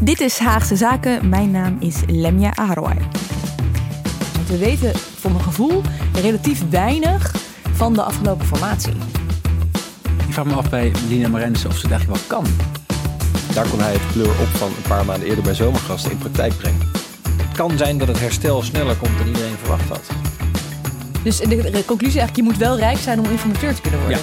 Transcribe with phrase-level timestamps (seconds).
[0.00, 1.28] Dit is Haagse Zaken.
[1.28, 2.96] Mijn naam is Lemja Aharwai.
[4.46, 5.82] We weten voor mijn gevoel
[6.14, 7.34] relatief weinig
[7.72, 8.92] van de afgelopen formatie.
[10.26, 12.52] Ik vraag me af bij Lina Marensen of ze eigenlijk wel kan.
[13.54, 16.56] Daar kon hij het kleur op van een paar maanden eerder bij Zomergasten in praktijk
[16.56, 16.90] brengen.
[17.22, 20.02] Het kan zijn dat het herstel sneller komt dan iedereen verwacht had.
[21.22, 24.20] Dus de, de conclusie eigenlijk, je moet wel rijk zijn om informateur te kunnen worden.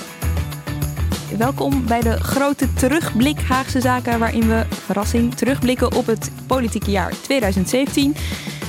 [1.37, 7.13] Welkom bij de grote terugblik Haagse Zaken, waarin we, verrassing, terugblikken op het politieke jaar
[7.21, 8.15] 2017.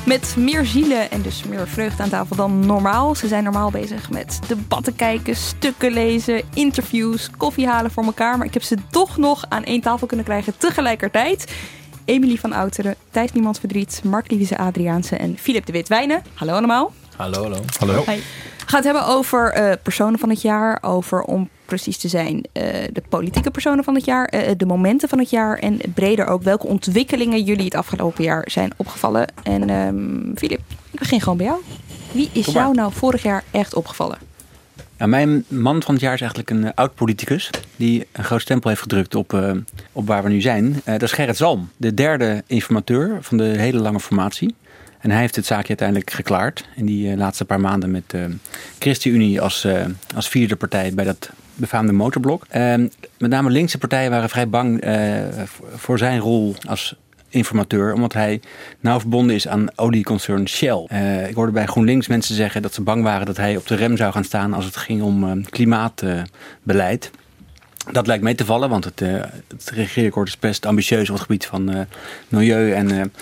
[0.07, 3.15] Met meer zielen en dus meer vreugde aan tafel dan normaal.
[3.15, 8.39] Ze zijn normaal bezig met debatten kijken, stukken lezen, interviews, koffie halen voor elkaar.
[8.39, 11.53] Maar ik heb ze toch nog aan één tafel kunnen krijgen tegelijkertijd.
[12.05, 16.23] Emilie van Outeren, Thijs Niemands Verdriet, Mark Lieve Adriaanse en Filip de Witwijnen.
[16.35, 16.93] Hallo allemaal.
[17.17, 17.59] Hallo, hallo.
[17.79, 17.95] Hallo.
[18.07, 18.17] Hi.
[18.59, 22.45] We gaan het hebben over eh, personen van het jaar, over om precies te zijn
[22.53, 26.27] eh, de politieke personen van het jaar, eh, de momenten van het jaar en breder
[26.27, 29.27] ook welke ontwikkelingen jullie het afgelopen jaar zijn opgevallen.
[29.43, 31.61] En ehm Filip, ik begin gewoon bij jou.
[32.13, 34.19] Wie is jou nou vorig jaar echt opgevallen?
[34.99, 38.69] Ja, mijn man van het jaar is eigenlijk een eh, oud-politicus die een groot stempel
[38.69, 39.57] heeft gedrukt op,
[39.93, 40.81] op waar we nu zijn.
[40.85, 44.55] Dat is Gerrit Zalm, de derde informateur van de hele lange formatie.
[44.99, 48.25] En hij heeft het zaakje uiteindelijk geklaard in die laatste paar maanden met eh
[48.79, 49.67] ChristenUnie als,
[50.15, 52.45] als vierde partij bij dat befaamde motorblok.
[52.49, 52.75] Eh,
[53.19, 55.23] met name linkse partijen waren vrij bang eh,
[55.75, 56.97] voor- zijn rol als
[57.35, 58.41] informateur, omdat hij
[58.81, 60.85] nauw verbonden is aan olieconcern Shell.
[60.89, 63.75] Eh, ik hoorde bij GroenLinks mensen zeggen dat ze bang waren dat hij op de
[63.75, 67.11] rem zou gaan staan als het ging om eh, klimaatbeleid.
[67.93, 69.13] dat lijkt mee te vallen, want het, eh,
[69.49, 71.87] het is best ambitieus op het gebied van
[72.29, 73.13] milieu en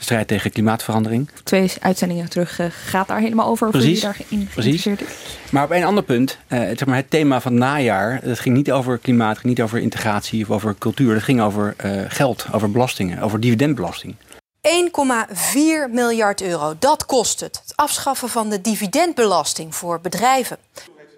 [0.00, 1.28] de strijd tegen klimaatverandering.
[1.42, 3.70] Twee uitzendingen terug eh, gaat daar helemaal over.
[3.70, 5.08] voor Precies, geïnteresseerd is.
[5.50, 8.38] Maar op een ander punt, eh, het, zeg maar, het thema van het najaar, het
[8.38, 11.14] ging niet over klimaat, ging niet over integratie of over cultuur.
[11.14, 14.14] Het ging over eh, geld, over belastingen, over dividendbelasting.
[14.60, 17.60] 1,4 miljard euro, dat kost het.
[17.62, 20.56] Het afschaffen van de dividendbelasting voor bedrijven.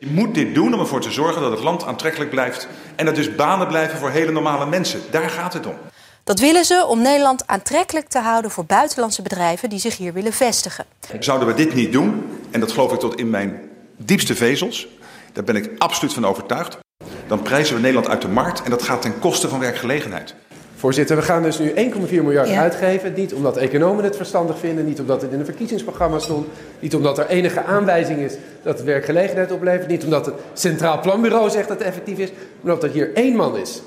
[0.01, 2.69] Je moet dit doen om ervoor te zorgen dat het land aantrekkelijk blijft.
[2.97, 5.01] En dat dus banen blijven voor hele normale mensen.
[5.11, 5.75] Daar gaat het om.
[6.25, 10.33] Dat willen ze om Nederland aantrekkelijk te houden voor buitenlandse bedrijven die zich hier willen
[10.33, 10.85] vestigen.
[11.19, 13.61] Zouden we dit niet doen, en dat geloof ik tot in mijn
[13.97, 14.89] diepste vezels,
[15.33, 16.79] daar ben ik absoluut van overtuigd,
[17.27, 20.35] dan prijzen we Nederland uit de markt en dat gaat ten koste van werkgelegenheid.
[20.77, 22.61] Voorzitter, we gaan dus nu 1,4 miljard Ja.
[22.61, 23.13] uitgeven.
[23.17, 26.47] Niet omdat economen het verstandig vinden, niet omdat het in een verkiezingsprogramma stond,
[26.81, 31.51] niet omdat er enige aanwijzing is dat het werkgelegenheid oplevert, niet omdat het Centraal Planbureau
[31.51, 33.83] zegt dat het effectief is, maar omdat er hier één man is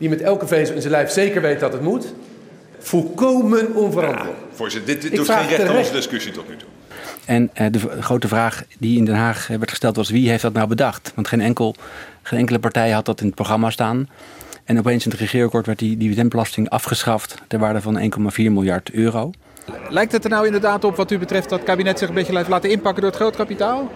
[0.00, 2.14] die met elke vezel in zijn lijf zeker weet dat het moet.
[2.78, 4.36] Volkomen onverantwoord.
[4.52, 6.68] Voorzitter, dit, dit doet geen recht aan onze discussie tot nu toe.
[7.24, 10.42] En eh, de grote vraag die in Den Haag eh, werd gesteld was: wie heeft
[10.42, 11.12] dat nou bedacht?
[11.14, 11.74] Want geen, enkel,
[12.22, 14.08] geen enkele partij had dat in het programma staan.
[14.64, 19.30] En opeens in het regeerakkoord werd die dividendbelasting afgeschaft ter waarde van 1,4 miljard euro.
[19.88, 22.36] Lijkt het er nou inderdaad op wat u betreft dat het kabinet zich een beetje
[22.36, 23.90] heeft laten inpakken door het grootkapitaal?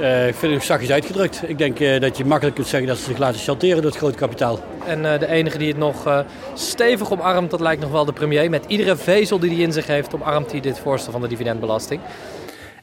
[0.00, 1.42] Eh, ik vind het zachtjes uitgedrukt.
[1.46, 4.00] Ik denk eh, dat je makkelijk kunt zeggen dat ze zich laten chanteren door het
[4.00, 4.60] grote kapitaal.
[4.88, 6.20] En eh, de enige die het nog eh,
[6.54, 8.50] stevig omarmt, dat lijkt nog wel de premier.
[8.50, 12.00] Met iedere vezel die hij in zich heeft, omarmt hij dit voorstel van de dividendbelasting.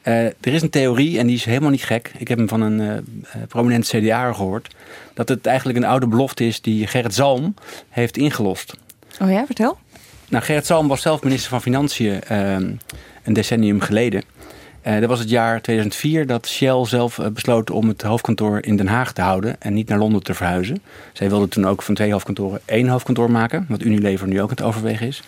[0.02, 2.12] Eh, er is een theorie, en die is helemaal niet gek.
[2.18, 3.06] Ik heb hem van een
[3.48, 4.74] prominent CDA gehoord.
[5.14, 7.54] Dat het eigenlijk een oude belofte is die Gerrit Zalm
[7.88, 8.76] heeft ingelost.
[9.22, 9.78] Oh ja, vertel.
[10.28, 12.72] Nou, Gerrit Zalm was zelf minister van Financiën ehm,
[13.24, 14.22] een decennium geleden.
[14.86, 18.76] Eh, dat was het jaar 2004 dat Shell zelf eh, besloot om het hoofdkantoor in
[18.76, 20.82] Den Haag te houden en niet naar Londen te verhuizen.
[21.12, 24.56] Zij wilden toen ook van twee hoofdkantoren één hoofdkantoor maken, wat Unilever nu ook aan
[24.56, 25.22] het overwegen is.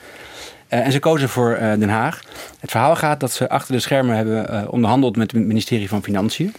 [0.69, 2.22] Eh, en ze kozen voor Den Haag.
[2.60, 6.54] Het verhaal gaat dat ze achter de schermen hebben onderhandeld met het ministerie van Financiën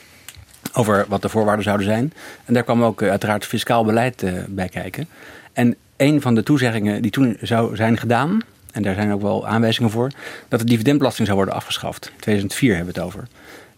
[0.73, 2.13] over wat de voorwaarden zouden zijn.
[2.45, 5.07] En daar kwam ook uiteraard fiscaal beleid bij kijken.
[5.53, 9.47] En een van de toezeggingen die toen zou zijn gedaan, en daar zijn ook wel
[9.47, 10.11] aanwijzingen voor,
[10.47, 12.05] dat de dividendbelasting zou worden afgeschaft.
[12.05, 13.27] In 2004 hebben we het over.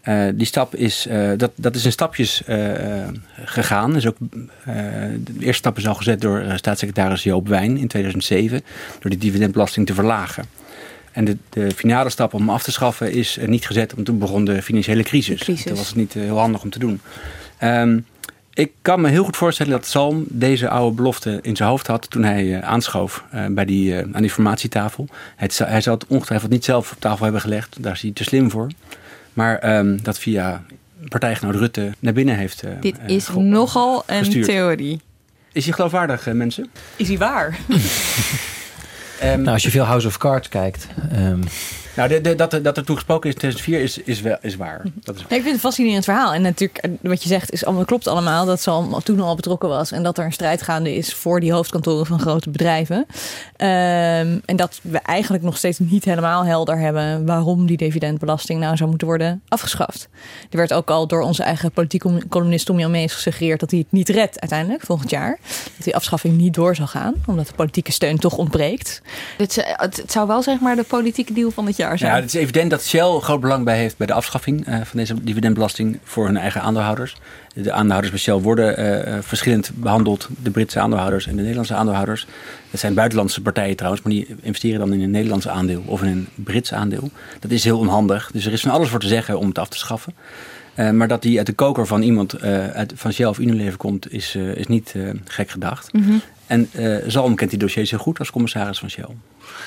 [0.04, 3.08] Uh, die stap is, uh, dat, dat is in stapjes uh,
[3.44, 3.92] gegaan.
[3.92, 4.16] Dus ook,
[4.64, 8.62] de eerste stap is al gezet door staatssecretaris Joop Wijn in 2007,
[9.00, 10.44] door die dividendbelasting te verlagen.
[11.12, 14.18] En de, de, finale stap om hem af te schaffen is niet gezet, want toen
[14.18, 15.40] begon de financiële crisis.
[15.40, 15.64] crisis.
[15.64, 17.00] Toen was het niet heel handig om te doen.
[17.62, 18.06] Um,
[18.54, 22.10] ik kan me heel goed voorstellen dat Salm deze oude belofte in zijn hoofd had
[22.10, 25.08] toen hij uh, aanschoof uh, bij die, uh, aan die formatietafel.
[25.36, 28.24] Het, hij zou het ongetwijfeld niet zelf op tafel hebben gelegd, daar is hij te
[28.24, 28.70] slim voor.
[29.32, 30.62] Maar um, dat via
[31.08, 34.46] partijgenoot Rutte naar binnen heeft Dit is nogal een gestuurd.
[34.46, 35.00] theorie.
[35.52, 36.70] Is hij geloofwaardig, mensen?
[36.96, 37.58] Is hij waar?
[37.68, 37.80] um,
[39.42, 40.86] nou, als je veel House of Cards kijkt...
[41.12, 41.40] Um...
[41.96, 44.36] Nou, de, de, dat, er, dat er toen gesproken is in 2004 is, is, wel,
[44.40, 44.82] is waar.
[44.94, 46.32] Dat is ja, ik vind het een fascinerend verhaal.
[46.32, 48.46] En natuurlijk, wat je zegt, is allemaal, klopt allemaal.
[48.46, 49.92] Dat ze al, toen al betrokken was.
[49.92, 52.96] En dat er een strijd gaande is voor die hoofdkantoren van grote bedrijven.
[52.96, 53.06] Um,
[54.44, 57.26] en dat we eigenlijk nog steeds niet helemaal helder hebben...
[57.26, 60.08] waarom die dividendbelasting nou zou moeten worden afgeschaft.
[60.50, 63.60] Er werd ook al door onze eigen politieke columnist Tom Jan Mees gesuggereerd...
[63.60, 65.38] dat hij het niet redt uiteindelijk, volgend jaar.
[65.76, 67.14] Dat die afschaffing niet door zal gaan.
[67.26, 69.02] Omdat de politieke steun toch ontbreekt.
[69.36, 72.34] Het, het zou wel zeg maar de politieke deal van het jaar ja, het is
[72.34, 76.26] evident dat Shell groot belang bij heeft bij de afschaffing uh, van deze dividendbelasting voor
[76.26, 77.16] hun eigen aandeelhouders.
[77.54, 82.26] De aandeelhouders bij Shell worden uh, verschillend behandeld, de Britse aandeelhouders en de Nederlandse aandeelhouders.
[82.70, 86.08] Dat zijn buitenlandse partijen trouwens, maar die investeren dan in een Nederlands aandeel of in
[86.08, 87.10] een Brits aandeel.
[87.40, 89.68] Dat is heel onhandig, dus er is van alles voor te zeggen om het af
[89.68, 90.14] te schaffen.
[90.76, 93.76] Uh, maar dat die uit de koker van iemand uh, uit, van Shell of Unilever
[93.76, 94.94] komt, is, uh, is niet
[95.24, 95.92] gek gedacht.
[95.92, 96.20] Mm -hmm.
[96.46, 96.70] En
[97.06, 99.08] Zalm kent die dossiers heel goed als commissaris van Shell.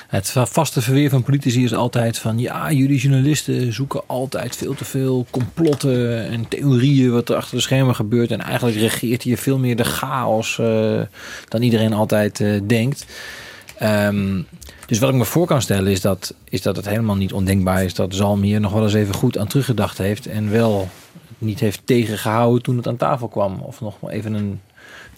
[0.08, 4.84] Het vaste verweer van politici is altijd van ja, jullie journalisten zoeken altijd veel te
[4.84, 8.30] veel complotten en theorieën wat er achter de schermen gebeurt.
[8.30, 11.00] En eigenlijk regeert hier veel meer de chaos uh,
[11.48, 13.06] dan iedereen altijd uh, denkt.
[13.82, 14.46] Um,
[14.86, 17.84] dus wat ik me voor kan stellen is dat, is dat het helemaal niet ondenkbaar
[17.84, 20.26] is dat Zalm hier nog wel eens even goed aan teruggedacht heeft.
[20.26, 20.88] En wel
[21.38, 23.60] niet heeft tegengehouden toen het aan tafel kwam.
[23.60, 24.60] Of nog even een.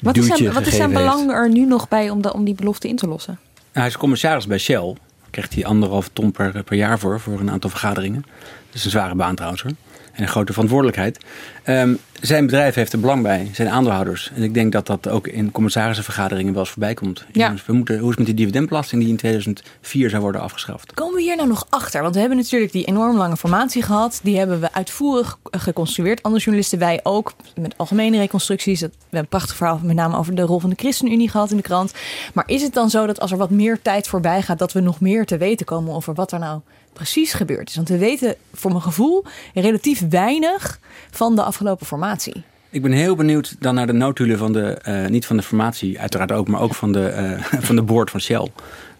[0.00, 2.54] Wat is zijn, wat is zijn belang er nu nog bij om, de, om die
[2.54, 3.38] belofte in te lossen?
[3.72, 4.94] hij is commissaris bij Shell.
[5.30, 8.22] Krijgt hij anderhalf ton per, per jaar voor, voor een aantal vergaderingen.
[8.66, 9.72] Dat is een zware baan trouwens hoor.
[10.12, 11.18] En een grote verantwoordelijkheid.
[11.66, 14.30] Um, zijn bedrijf heeft er belang bij, zijn aandeelhouders.
[14.34, 17.24] En ik denk dat dat ook in commissarissenvergaderingen wel eens voorbij komt.
[17.32, 17.54] Ja.
[17.66, 20.94] We moeten, hoe is het met die dividendbelasting die in 2004 zou worden afgeschaft?
[20.94, 22.02] Komen we hier nou nog achter?
[22.02, 24.20] Want we hebben natuurlijk die enorm lange formatie gehad.
[24.22, 26.22] Die hebben we uitvoerig geconstrueerd.
[26.22, 27.32] Andere journalisten, wij ook.
[27.54, 28.80] Met algemene reconstructies.
[28.80, 31.56] We hebben een prachtig verhaal met name over de rol van de ChristenUnie gehad in
[31.56, 31.92] de krant.
[32.34, 34.58] Maar is het dan zo dat als er wat meer tijd voorbij gaat...
[34.58, 36.60] dat we nog meer te weten komen over wat er nou
[36.98, 37.76] precies gebeurd is?
[37.76, 39.24] Want we weten voor mijn gevoel
[39.54, 40.80] relatief weinig
[41.10, 42.42] van de afgelopen formatie.
[42.70, 46.00] Ik ben heel benieuwd dan naar de notulen van de, uh, niet van de formatie
[46.00, 48.48] uiteraard ook, maar ook van de, uh, van de board van Shell.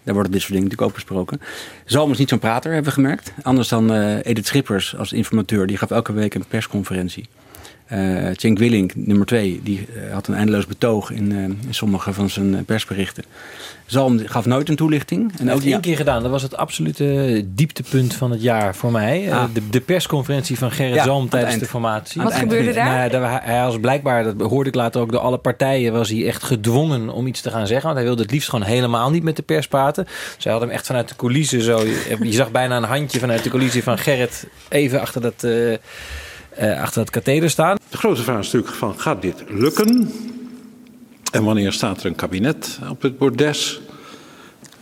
[0.03, 1.41] Daar worden dit soort dingen natuurlijk ook besproken.
[1.85, 3.33] Zalm is niet zo'n prater, hebben we gemerkt.
[3.43, 5.67] Anders dan uh, Edith Schippers als informateur.
[5.67, 7.27] Die gaf elke week een persconferentie.
[7.93, 12.13] Uh, Cenk Willink, nummer twee, die uh, had een eindeloos betoog in, uh, in sommige
[12.13, 13.23] van zijn persberichten.
[13.85, 15.31] Zalm gaf nooit een toelichting.
[15.39, 16.21] En ook één keer gedaan.
[16.21, 19.33] Dat was het absolute dieptepunt van het jaar voor mij.
[19.33, 19.43] Ah.
[19.53, 22.21] De, de, persconferentie van Gerrit ja, Zalm tijdens de formatie.
[22.21, 22.97] Wat gebeurde daar?
[22.97, 23.43] Nou, daar?
[23.43, 27.09] Hij was blijkbaar, dat hoorde ik later ook, door alle partijen was hij echt gedwongen
[27.09, 27.85] om iets te gaan zeggen.
[27.85, 30.07] Want hij wilde het liefst gewoon helemaal niet met de pers praten.
[30.37, 31.85] Zij hadden hem echt vanuit de coulissen zo.
[32.21, 35.75] Je zag bijna een handje vanuit de coulissen van Gerrit even achter dat uh,
[36.59, 37.77] achter het katheder staan.
[37.89, 40.11] De grote vraag is natuurlijk van, gaat dit lukken?
[41.31, 43.81] En wanneer staat er een kabinet op het bordes?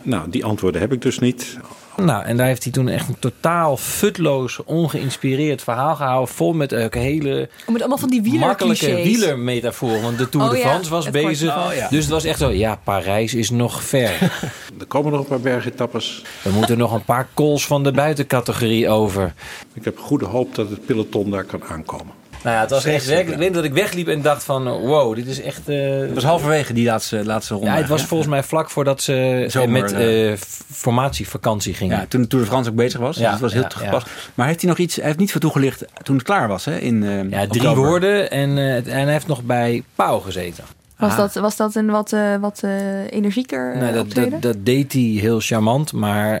[0.02, 1.58] Nou, die antwoorden heb ik dus niet.
[2.02, 6.34] Nou, en daar heeft hij toen echt een totaal futloos, ongeïnspireerd verhaal gehouden.
[6.34, 10.00] Vol met uh, hele oh, met allemaal van die makkelijke wielermetafoor.
[10.00, 11.56] Want de Tour oh, de France ja, was bezig.
[11.56, 11.88] Oh, ja.
[11.88, 14.10] Dus het was echt zo, ja, Parijs is nog ver.
[14.80, 16.24] er komen nog een paar bergetappes.
[16.44, 19.34] Er moeten nog een paar calls van de buitencategorie over.
[19.74, 22.12] Ik heb goede hoop dat het peloton daar kan aankomen.
[22.42, 23.34] Nou ja, het was echt werkelijk.
[23.34, 25.68] Ik weet dat ik wegliep en dacht van wow, dit is echt.
[25.68, 27.70] Uh, het was halverwege die laatste, laatste ronde.
[27.70, 30.32] Ja, het was volgens mij vlak voordat ze Zomer, met uh,
[30.72, 31.96] formatievakantie gingen.
[31.96, 33.16] Ja, toen de Tour de France ook bezig was.
[33.16, 34.06] Ja, dus dat was heel ja, gepast.
[34.34, 34.96] Maar heeft hij nog iets?
[34.96, 36.78] Hij heeft niet veel toegelicht toen het klaar was, hè?
[36.78, 37.84] In, uh, ja, drie oktober.
[37.84, 40.64] woorden en, en hij heeft nog bij Pauw gezeten.
[40.96, 42.70] Was, dat, was dat een wat, uh, wat uh,
[43.10, 46.40] energieker uh, nee, dat, dat, dat, deed hij heel charmant, maar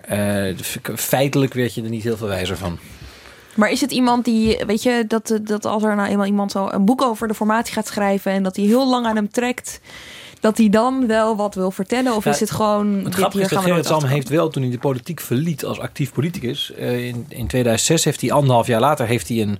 [0.96, 2.78] feitelijk werd je er niet heel veel wijzer van.
[3.58, 6.68] Maar is het iemand die, weet je, dat, dat als er nou eenmaal iemand zo
[6.70, 9.80] een boek over de formatie gaat schrijven en dat hij heel lang aan hem trekt,
[10.40, 12.14] dat hij dan wel wat wil vertellen?
[12.14, 13.04] Of is het gewoon.
[13.04, 16.12] Het grappige is dat Gerrit Zalm heeft wel toen hij de politiek verliet als actief
[16.12, 16.72] politicus.
[16.78, 19.58] Uh, in, in 2006 heeft hij anderhalf jaar later heeft hij een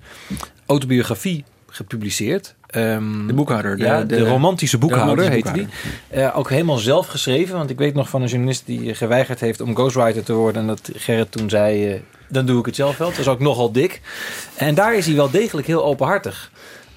[0.67, 2.55] autobiografie gepubliceerd.
[2.71, 5.69] Ehm, De boekhouder, de- ja, de, de- romantische de boekhouder romantische heette
[6.11, 6.23] die.
[6.23, 7.57] Eh, ook helemaal zelf geschreven.
[7.57, 10.61] Want ik weet nog van een journalist die geweigerd heeft om ghostwriter te worden.
[10.63, 13.09] En dat Gerrit toen zei, eh, dan doe ik het zelf wel.
[13.09, 14.01] Dat is ook nogal dik.
[14.57, 16.51] En daar is hij wel degelijk heel openhartig.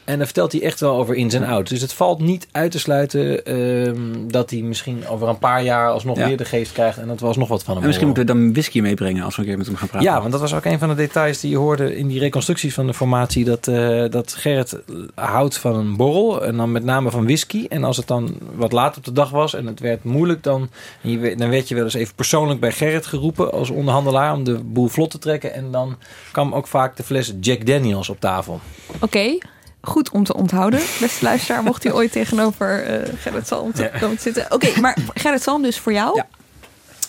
[0.04, 1.70] En daar vertelt hij echt wel over ins en outs.
[1.70, 5.90] Dus het valt niet uit te sluiten ehm, dat hij misschien over een paar jaar
[5.90, 6.28] alsnog Ja.
[6.28, 6.98] weer de geest krijgt.
[6.98, 9.36] En dat we alsnog wat van hem En misschien moeten we dan whisky meebrengen als
[9.36, 10.10] we een keer met hem gaan praten.
[10.10, 12.74] Ja, want dat was ook een van de details die je hoorde in die reconstructies
[12.74, 13.46] van de formatie.
[13.46, 14.78] Dat, eh, dat Gerrit
[15.16, 17.66] houdt van een borrel en dan met name van whisky.
[17.70, 20.70] En als het dan wat laat op de dag was en het werd moeilijk, dan,
[21.02, 24.60] je dan werd je wel eens even persoonlijk bij Gerrit geroepen als onderhandelaar om de
[24.64, 25.54] boel vlot te trekken.
[25.54, 25.98] En dan
[26.32, 28.60] kwam ook vaak de fles Jack Daniels op tafel.
[29.00, 29.38] Oké,
[29.82, 30.80] goed om te onthouden.
[31.00, 34.00] Beste luisteraar, mocht u ooit tegenover eh Gerrit Salm te Ja.
[34.00, 34.46] komen te zitten.
[34.50, 36.22] Oké, maar Gerrit Salm dus voor jou.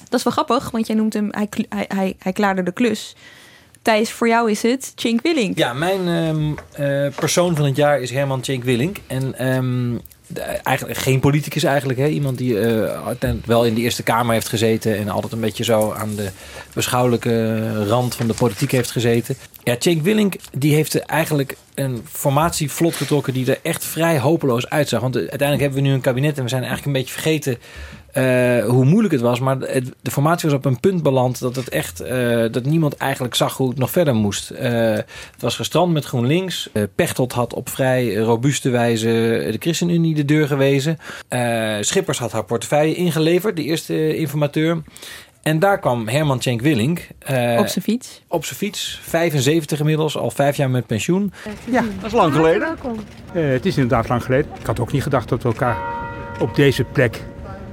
[0.09, 3.17] Dat is wel grappig, want jij noemt hem, hij, hij, hij, hij klaarde de klus.
[3.83, 5.59] Thijs, voor jou is het Chink Willink.
[5.59, 8.97] Ja, mijn ehm, eh, persoon van het jaar is Herman Tjenk Willink.
[9.07, 10.01] En ehm, de-
[10.63, 11.99] eigenlijk geen politicus eigenlijk.
[11.99, 12.07] Hè?
[12.07, 14.99] Iemand die eh, uiteindelijk wel in de Eerste Kamer heeft gezeten...
[14.99, 16.29] en altijd een beetje zo aan de
[16.75, 19.37] beschouwelijke rand van de politiek heeft gezeten.
[19.63, 23.33] Ja, Tjenk Willink die heeft eigenlijk een formatie vlot getrokken...
[23.33, 25.01] die er echt vrij hopeloos uitzag.
[25.01, 26.37] Want eh, uiteindelijk hebben we nu een kabinet...
[26.37, 27.59] en we zijn eigenlijk een beetje vergeten...
[28.13, 29.41] eh, hoe moeilijk het was.
[29.41, 32.97] Maar het- de formatie was op een punt beland dat het echt eh, dat niemand
[32.97, 34.51] eigenlijk zag hoe het nog verder moest.
[34.51, 35.05] Eh, het
[35.39, 36.69] was gestrand met GroenLinks.
[36.73, 39.07] Eh Pechtold had op vrij robuuste wijze
[39.51, 40.99] de ChristenUnie de deur gewezen.
[41.29, 44.83] Eh, Schippers had haar portefeuille ingeleverd, de eerste informateur.
[45.43, 47.07] En daar kwam Herman Tjenk Willink.
[47.19, 48.23] eh, Op zijn fiets.
[48.29, 49.01] Op zijn fiets.
[49.03, 51.33] 75 inmiddels, al vijf jaar met pensioen.
[51.71, 52.69] Ja, dat is lang geleden.
[53.35, 54.51] Eh, het is inderdaad lang geleden.
[54.61, 55.77] Ik had ook niet gedacht dat we elkaar
[56.41, 57.23] op deze plek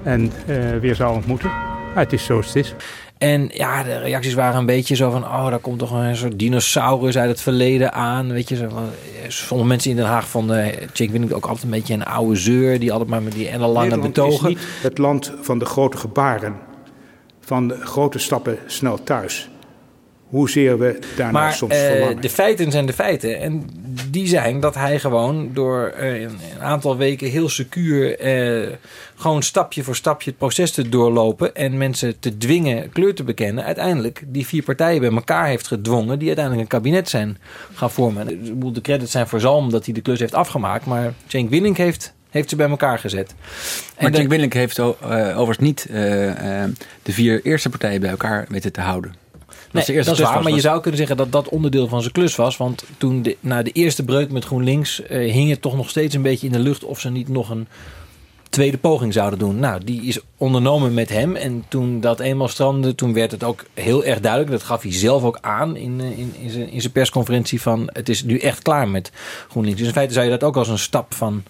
[0.10, 1.50] en, eh, weer zouden ontmoeten.
[1.94, 2.74] Maar het is zoals het is.
[3.18, 5.24] En ja, de reacties waren een beetje zo van...
[5.24, 8.32] oh, daar komt toch een soort dinosaurus uit het verleden aan.
[8.32, 11.64] Weet je, zo van, eh, sommige mensen in Den Haag vonden Jake Willink ook altijd
[11.64, 12.80] een beetje een oude zeur...
[12.80, 14.50] die altijd maar met die ellenlange Nederland betogen...
[14.50, 16.56] is niet het land van de grote gebaren,
[17.40, 19.50] van de grote stappen snel thuis.
[20.30, 22.22] Hoezeer we daarnaar Maar soms eh, verlangen.
[22.22, 23.40] de feiten zijn de feiten.
[23.40, 23.70] En
[24.12, 28.20] die zijn dat hij gewoon door eh, een, een aantal weken heel secuur...
[28.20, 28.68] eh,
[29.16, 31.56] gewoon stapje voor stapje het proces te doorlopen...
[31.56, 33.64] en mensen te dwingen kleur te bekennen...
[33.64, 36.20] uiteindelijk die vier partijen bij elkaar heeft gedwongen...
[36.20, 37.38] die uiteindelijk een kabinet zijn
[37.74, 38.28] gaan vormen.
[38.74, 40.86] De credits zijn voor Zalm dat hij de klus heeft afgemaakt...
[40.86, 43.34] maar Cenk Willink heeft, heeft ze bij elkaar gezet.
[44.00, 44.86] Maar Jack Willink heeft eh,
[45.40, 45.88] overigens niet
[47.04, 49.28] de vier eerste partijen bij elkaar weten te houden.
[49.72, 52.02] Nee, dat is waar, was, maar je was- zou kunnen zeggen dat dat onderdeel van
[52.02, 52.58] zijn klus was.
[52.58, 56.16] Want toen de, na de eerste breuk met GroenLinks eh, hing het toch nog steeds
[56.16, 57.68] een beetje in de lucht of ze niet nog een
[58.50, 59.60] tweede poging zouden doen.
[59.60, 61.36] Nou, die is ondernomen met hem.
[61.36, 64.52] En toen dat eenmaal strandde, toen werd het ook heel erg duidelijk.
[64.52, 67.90] Dat gaf hij zelf ook aan in, eh, in, in, zijn, in zijn persconferentie van
[67.94, 69.12] het is nu echt klaar met
[69.50, 69.80] GroenLinks.
[69.80, 71.44] Dus in feite zou je dat ook als een stap van...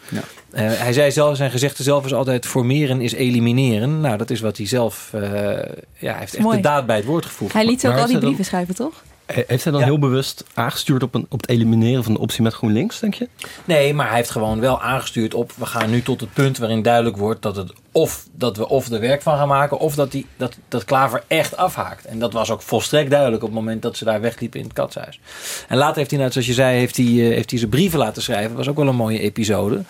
[0.52, 4.02] Eh, hij zei zelf, zijn gezegde zelf is altijd formeren is elimineren.
[4.02, 5.10] Nou, dat is wat hij zelf...
[5.14, 6.56] eh, ja, hij heeft echt Mooi.
[6.56, 7.54] de daad bij het woord gevoegd.
[7.54, 9.04] Hij liet ook Maar al die dan- brieven schrijven, toch?
[9.34, 12.42] He- Heeft hij dan heel bewust aangestuurd op, een, op het elimineren van de optie
[12.44, 13.28] met GroenLinks, denk je?
[13.66, 15.52] Nee, maar hij heeft gewoon wel aangestuurd op...
[15.56, 18.88] we gaan nu tot het punt waarin duidelijk wordt dat, het of, dat we of
[18.90, 19.80] er werk van gaan maken...
[19.80, 22.06] of dat, die, dat, dat Klaver echt afhaakt.
[22.06, 24.76] En dat was ook volstrekt duidelijk op het moment dat ze daar wegliepen in het
[24.76, 25.20] katshuis.
[25.68, 28.00] En later heeft hij, nou, zoals je zei, heeft hij, eh, heeft hij zijn brieven
[28.00, 28.48] laten schrijven.
[28.50, 29.84] Dat was ook wel een mooie episode.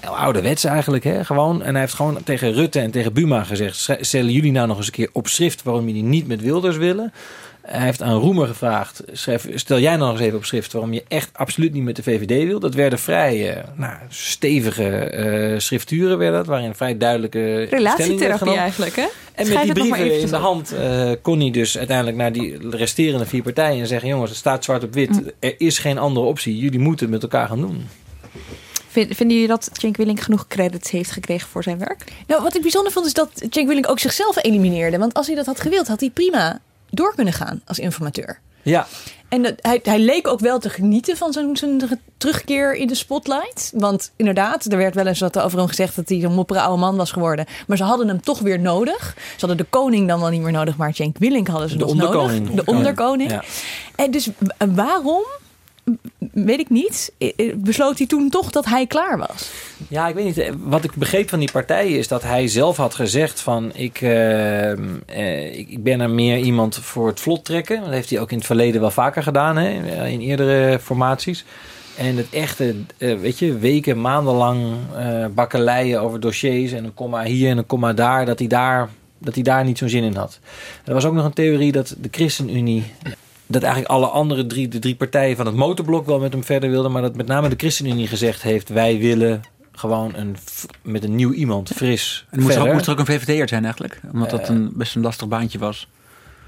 [0.00, 1.24] Heel ouderwets eigenlijk, hè?
[1.24, 1.62] gewoon.
[1.62, 3.76] En hij heeft gewoon tegen Rutte en tegen Buma gezegd...
[3.76, 5.62] "Sch- stellen jullie nou nog eens een keer op schrift...
[5.62, 7.12] waarom jullie niet met Wilders willen...
[7.66, 10.92] Hij heeft aan Roemer gevraagd: schrijf, stel jij nou nog eens even op schrift waarom
[10.92, 12.60] je echt absoluut niet met de VVD wil.
[12.60, 18.96] Dat werden vrij eh, nou, stevige eh, schrifturen, werden dat, waarin vrij duidelijke Relatietherapie eigenlijk,
[18.96, 19.02] hè?
[19.02, 21.78] En met Schrijf die het nog maar brieven in de hand eh, kon hij dus
[21.78, 25.10] uiteindelijk naar die resterende vier partijen en zeggen: jongens, het staat zwart op wit.
[25.10, 25.30] Mm.
[25.38, 26.58] Er is geen andere optie.
[26.58, 27.86] Jullie moeten het met elkaar gaan doen.
[28.88, 32.04] Vind- Vinden jullie dat Cenk Willink genoeg credits heeft gekregen voor zijn werk?
[32.26, 34.98] Nou, wat ik bijzonder vond is dat Cenk Willink ook zichzelf elimineerde.
[34.98, 36.60] Want als hij dat had gewild, had hij prima
[36.94, 38.40] door kunnen gaan als informateur.
[38.62, 38.86] Ja.
[39.28, 41.82] En dat, hij, hij leek ook wel te genieten van zijn, zijn
[42.16, 43.72] terugkeer in de spotlight.
[43.74, 46.80] Want inderdaad, er werd wel eens wat over hem gezegd dat hij een moppere oude
[46.80, 47.46] man was geworden.
[47.66, 49.14] Maar ze hadden hem toch weer nodig.
[49.16, 51.80] Ze hadden de koning dan wel niet meer nodig, maar Cenk Willink hadden ze De
[51.84, 52.48] nog onderkoning.
[52.48, 52.64] nodig.
[52.64, 53.30] De onderkoning.
[53.30, 53.42] Ja.
[53.96, 54.28] En dus
[54.74, 55.22] waarom,
[56.32, 59.50] weet ik niet, eh, eh, besloot hij toen toch dat hij klaar was?
[59.88, 60.38] Ja, ik weet niet.
[60.38, 64.00] eh, Wat ik begreep van die partijen is dat hij zelf had gezegd van ik,
[65.52, 67.80] ik, ben er meer iemand voor het vlot trekken.
[67.80, 71.44] Dat heeft hij ook in het verleden wel vaker gedaan, hè, in eerdere formaties.
[71.96, 74.72] En het echte, weet je, weken, maandenlang
[75.34, 78.88] bakkeleien over dossiers en een komma hier en een komma daar, dat hij daar,
[79.18, 80.38] dat hij daar niet zo'n zin in had.
[80.84, 82.84] Er was ook nog een theorie dat de ChristenUnie
[83.46, 86.70] dat eigenlijk alle andere drie, de drie partijen van het motorblok wel met hem verder
[86.70, 86.92] wilden.
[86.92, 90.36] Maar dat met name de ChristenUnie gezegd heeft: wij willen gewoon een,
[90.82, 92.26] met een nieuw iemand, fris.
[92.30, 94.00] En moest er, ook, moest er ook een VVD'er zijn eigenlijk?
[94.12, 95.88] Omdat dat een, best een lastig baantje was.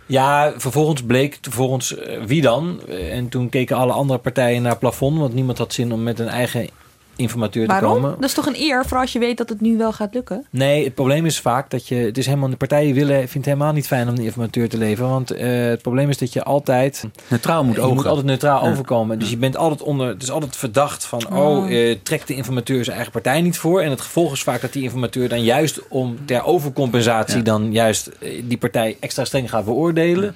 [0.07, 2.81] Ja, vervolgens bleek volgens eh, wie dan.
[2.89, 5.19] Eh, En toen keken alle andere partijen naar het plafond.
[5.19, 6.69] Want niemand had zin om met een eigen
[7.17, 7.89] informateur Waarom?
[7.95, 8.15] te komen.
[8.21, 10.47] Dat is toch een eer voor als je weet dat het nu wel gaat lukken?
[10.51, 11.95] Nee, het probleem is vaak dat je.
[11.95, 12.51] Het is helemaal.
[12.51, 15.11] De partijen willen, vindt het helemaal niet fijn om een informateur te leveren.
[15.11, 17.05] Want eh, het probleem is dat je altijd.
[17.29, 18.09] Neutraal moet je moet ogen.
[18.09, 18.71] altijd neutraal Ja.
[18.71, 19.19] overkomen.
[19.19, 20.09] Dus je bent altijd onder.
[20.09, 21.23] Het is altijd verdacht van.
[21.33, 21.39] Oh.
[21.57, 23.81] Oh, eh, trekt de informateur zijn eigen partij niet voor.
[23.81, 27.37] En het gevolg is vaak dat die informateur dan juist om ter overcompensatie.
[27.37, 27.43] Ja.
[27.43, 30.35] dan juist eh, die partij extra streng gaat beoordelen.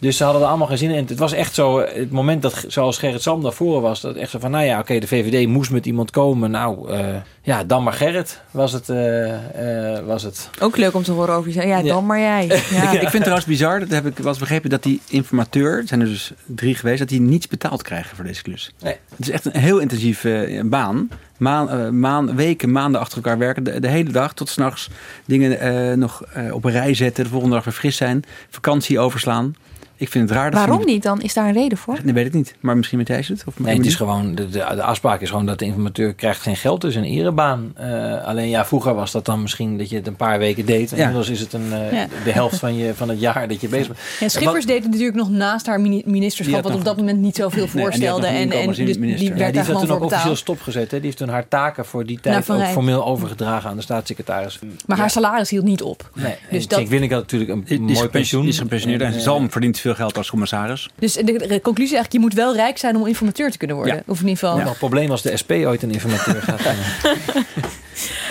[0.00, 0.96] Dus ze hadden er allemaal geen zin in.
[0.96, 4.16] En het was echt zo, het moment dat, zoals Gerrit Sam naar voren was, dat
[4.16, 6.50] echt zo van, nou ja, oké, de VVD moest met iemand komen.
[6.50, 7.06] Nou, eh,
[7.42, 8.88] ja, dan maar Gerrit was het.
[8.88, 10.50] eh, eh, was het.
[10.60, 11.66] Ook leuk om te horen over jezelf.
[11.66, 12.46] Ja, dan maar jij.
[12.70, 12.92] Ja.
[12.92, 15.86] Ik, ik vind trouwens bizar, dat heb ik wel eens begrepen, dat die informateur, er
[15.86, 18.72] zijn er dus drie geweest, dat die niets betaald krijgen voor deze klus.
[18.82, 18.96] Nee.
[19.16, 21.08] Het is echt een heel intensieve baan.
[21.36, 23.64] Maan, maan, weken, maanden achter elkaar werken.
[23.64, 24.90] De, de hele dag tot s'nachts
[25.26, 27.24] dingen eh, nog eh, op een rij zetten.
[27.24, 28.24] De volgende dag weer fris zijn.
[28.50, 29.54] Vakantie overslaan.
[30.00, 30.50] Ik vind het raar.
[30.50, 31.20] Dat ze Waarom niet dan?
[31.22, 31.98] Is daar een reden voor?
[32.02, 32.54] Nee, weet ik niet.
[32.60, 33.42] Maar misschien met deze het?
[33.46, 36.40] Of Nee, het is gewoon, de, de, de afspraak is gewoon dat de informateur krijgt
[36.40, 36.80] geen geld.
[36.80, 37.72] Dus een erebaan.
[37.76, 40.90] Eh, alleen ja, vroeger was dat dan misschien dat je het een paar weken deed.
[40.90, 41.02] En Ja.
[41.02, 42.06] inmiddels is het een, eh, Ja.
[42.24, 43.98] de helft van, je, van het jaar dat je bezig bent.
[44.20, 47.18] Ja, Schippers deed het natuurlijk nog naast haar mini- Die ministerschap, wat op dat moment
[47.20, 48.20] niet zoveel Nee, en die voorstelde.
[48.20, 49.28] nog en, en, dus die inkomensminister.
[49.28, 50.90] werd Ja, daar die gewoon toen ook officieel stopgezet.
[50.90, 50.96] Hè?
[50.96, 54.58] Die heeft toen haar taken voor die tijd Van ook formeel overgedragen aan de staatssecretaris.
[54.86, 56.10] Maar haar salaris hield niet op.
[56.14, 58.42] Nee, Dus dat- Kijk Willink had natuurlijk een Die mooi pensioen.
[58.42, 60.88] Die is gepensioneerd en eh, Zalm verdient veel geld als commissaris.
[60.98, 63.76] Dus de, de conclusie is eigenlijk, je moet wel rijk zijn om informateur te kunnen
[63.76, 63.94] worden.
[63.94, 64.02] Ja.
[64.06, 64.60] Of in ieder geval...
[64.60, 66.60] Een probleem als de SP ooit een informateur gaat.
[66.60, 66.72] eh,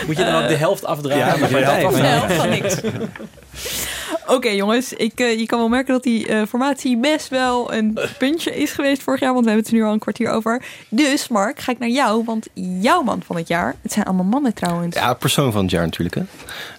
[0.08, 1.50] moet je dan ook de helft afdragen?
[1.50, 2.76] Ja, de helft van niks.
[4.28, 7.98] Oké jongens, ik, eh, je kan wel merken dat die eh, formatie best wel een
[8.18, 9.34] puntje is geweest vorig jaar.
[9.34, 10.64] Want we hebben het er nu al een kwartier over.
[10.90, 12.24] Dus Mark, ga ik naar jou.
[12.26, 14.96] Want jouw man van het jaar, het zijn allemaal mannen trouwens.
[14.96, 16.16] Ja, persoon van het jaar natuurlijk.
[16.16, 16.22] Hè.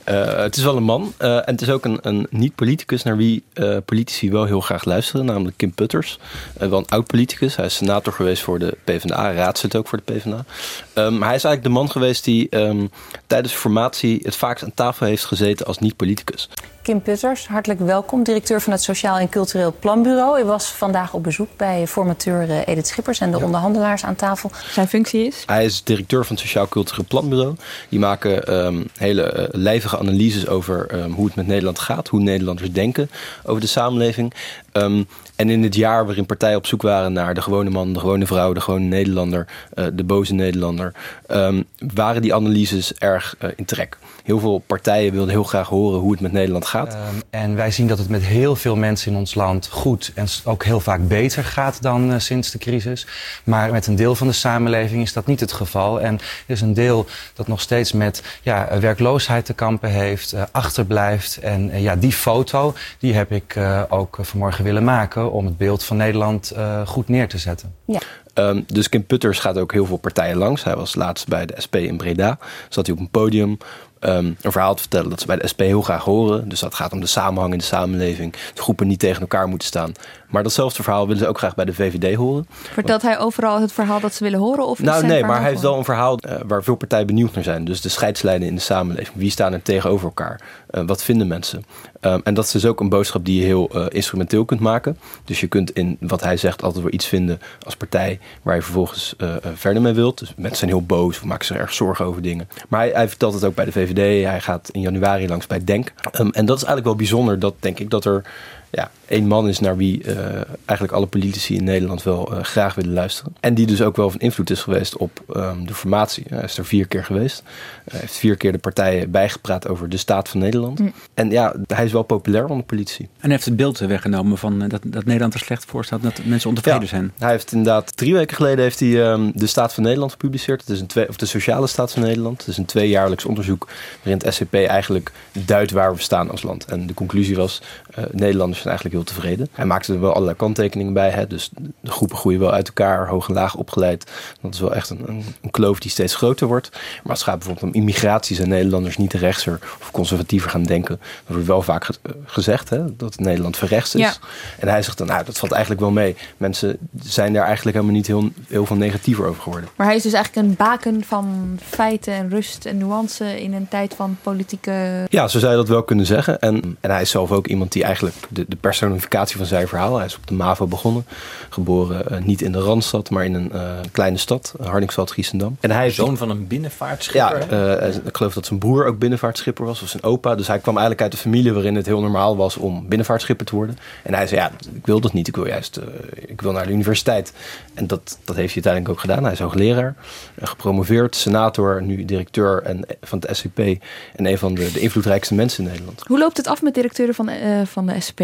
[0.09, 1.13] Eh, het is wel een man.
[1.19, 4.85] eh, en het is ook een, een niet-politicus naar wie eh, politici wel heel graag
[4.85, 5.25] luisteren.
[5.27, 6.19] Namelijk Kim Putters.
[6.59, 7.57] Wel een oud-politicus.
[7.57, 9.33] Hij is senator geweest voor de PvdA.
[9.33, 10.45] Raadslid ook voor de PvdA.
[10.93, 12.87] Ehm, maar hij is eigenlijk de man geweest die ehm,
[13.27, 16.49] tijdens de formatie het vaakst aan tafel heeft gezeten als niet-politicus.
[16.89, 18.23] Kim Putters, hartelijk welkom.
[18.23, 20.41] Directeur van het Sociaal en Cultureel Planbureau.
[20.41, 24.51] U was vandaag op bezoek bij formateur Edith Schippers en de onderhandelaars aan tafel.
[24.71, 25.43] Zijn functie is?
[25.47, 27.57] Hij is directeur van het Sociaal Cultureel Planbureau.
[27.89, 29.61] Die maken ehm, hele eh,
[29.99, 33.11] analyses over ehm, hoe het met Nederland gaat, hoe Nederlanders denken
[33.45, 34.35] over de samenleving.
[34.73, 35.03] Ehm,
[35.37, 38.27] en in het jaar waarin partijen op zoek waren naar de gewone man, de gewone
[38.27, 40.93] vrouw, de gewone Nederlander, eh, de boze Nederlander,
[41.27, 41.63] ehm,
[41.95, 43.99] waren die analyses erg eh, in trek.
[44.29, 46.95] Heel veel partijen wilden heel graag horen hoe het met Nederland gaat.
[46.95, 50.27] Ehm, en wij zien dat het met heel veel mensen in ons land goed en
[50.45, 53.07] ook heel vaak beter gaat dan eh, sinds de crisis.
[53.45, 56.01] Maar met een deel van de samenleving is dat niet het geval.
[56.01, 60.33] En er is een deel dat nog steeds met ja, eh, werkloosheid te kampen heeft,
[60.33, 61.37] eh, achterblijft.
[61.37, 65.85] En ja, die foto die heb ik eh, ook vanmorgen willen maken om het beeld
[65.85, 67.75] van Nederland eh, goed neer te zetten.
[67.85, 68.01] Ja.
[68.35, 70.65] Ehm, dus Kim Putters gaat ook heel veel partijen langs.
[70.65, 72.39] Hij was laatst bij de SP in Breda.
[72.69, 73.59] Zat hij op een podium
[74.01, 76.49] ehm, een verhaal te vertellen dat ze bij de SP heel graag horen.
[76.49, 78.33] Dus dat gaat om de samenhang in de samenleving.
[78.55, 79.93] De groepen niet tegen elkaar moeten staan.
[80.29, 82.47] Maar datzelfde verhaal willen ze ook graag bij de VVD horen.
[82.73, 84.67] Vertelt hij overal het verhaal dat ze willen horen?
[84.67, 87.45] Of Nou nee, maar hij heeft wel een verhaal eh, waar veel partijen benieuwd naar
[87.45, 87.65] zijn.
[87.65, 89.17] Dus de scheidslijnen in de samenleving.
[89.17, 90.41] Wie staan er tegenover elkaar?
[90.71, 91.65] Eh, wat vinden mensen?
[92.01, 94.99] Ehm, en dat is dus ook een boodschap die je heel eh, instrumenteel kunt maken.
[95.25, 98.63] Dus je kunt in wat hij zegt altijd wel iets vinden als partij waar je
[98.63, 100.19] vervolgens eh, verder mee wilt.
[100.19, 102.49] Dus mensen zijn heel boos maken zich erg zorgen over dingen.
[102.69, 104.25] Maar hij, hij vertelt het ook bij de VVD.
[104.25, 105.93] Hij gaat in januari langs bij Denk.
[106.11, 108.23] Ehm, en dat is eigenlijk wel bijzonder dat denk ik dat er
[108.71, 112.75] ja, één man is naar wie eh, eigenlijk alle politici in Nederland wel eh, graag
[112.75, 113.33] willen luisteren.
[113.41, 116.25] En die dus ook wel van invloed is geweest op ehm, de formatie.
[116.29, 117.43] Hij is er vier keer geweest.
[117.91, 120.79] Hij heeft vier keer de partijen bijgepraat over de staat van Nederland.
[120.79, 120.93] Mm.
[121.15, 123.05] En ja, hij is wel populair onder de politie.
[123.05, 126.03] En hij heeft het beeld weggenomen van eh, dat, dat Nederland er slecht voor staat.
[126.03, 127.13] Dat mensen ontevreden Ja, zijn.
[127.19, 130.61] Hij heeft inderdaad drie weken geleden heeft hij ehm, de Staat van Nederland gepubliceerd.
[130.61, 132.39] Het is een twee, of de Sociale Staat van Nederland.
[132.39, 133.69] Het is een tweejaarlijks onderzoek
[134.03, 136.65] waarin het SCP eigenlijk duidt waar we staan als land.
[136.65, 139.49] En de conclusie was, eh, Nederlanders zijn eigenlijk heel tevreden.
[139.53, 141.11] Hij maakte er wel allerlei kanttekeningen bij.
[141.11, 141.27] Hè?
[141.27, 144.11] Dus de groepen groeien wel uit elkaar, hoog en laag opgeleid.
[144.41, 146.71] Dat is wel echt een, een, een kloof die steeds groter wordt.
[146.73, 150.97] Maar als het gaat bijvoorbeeld om immigratie, zijn Nederlanders niet rechtser of conservatiever gaan denken.
[150.99, 152.97] Dat wordt wel vaak ge- gezegd, hè?
[152.97, 154.01] dat Nederland verrechts is.
[154.01, 154.13] Ja.
[154.59, 156.17] En hij zegt dan, nou, dat valt eigenlijk wel mee.
[156.37, 159.71] Mensen zijn daar eigenlijk helemaal niet heel, heel veel negatiever over geworden.
[159.77, 163.69] Maar hij is dus eigenlijk een baken van feiten en rust en nuance in een
[163.69, 165.07] tijd van politieke...
[165.09, 166.39] Ja, zo zou je dat wel kunnen zeggen.
[166.41, 168.57] En, en hij is zelf ook iemand die eigenlijk de, de
[168.93, 169.97] personificatie van zijn verhaal.
[169.97, 171.05] Hij is op de MAVO begonnen.
[171.49, 174.55] Geboren eh, niet in de Randstad, maar in een eh, kleine stad.
[174.63, 175.57] Hardingsveld, Giesendam.
[175.61, 177.51] En hij Zoon van een binnenvaartschipper.
[177.51, 179.83] Ja, eh, ik geloof dat zijn broer ook binnenvaartschipper was.
[179.83, 180.35] Of zijn opa.
[180.35, 183.55] Dus hij kwam eigenlijk uit een familie waarin het heel normaal was om binnenvaartschipper te
[183.55, 183.79] worden.
[184.03, 185.29] En hij zei, ja, ik wil dat niet.
[185.29, 185.87] Ik wil juist eh,
[186.27, 187.33] ik wil naar de universiteit.
[187.75, 189.23] En dat, dat heeft hij uiteindelijk ook gedaan.
[189.23, 189.95] Hij is hoogleraar,
[190.41, 193.59] gepromoveerd, senator, nu directeur en, van het SCP.
[193.59, 196.03] En een van de, de invloedrijkste mensen in Nederland.
[196.07, 198.21] Hoe loopt het af met directeuren van de, eh, van de SP?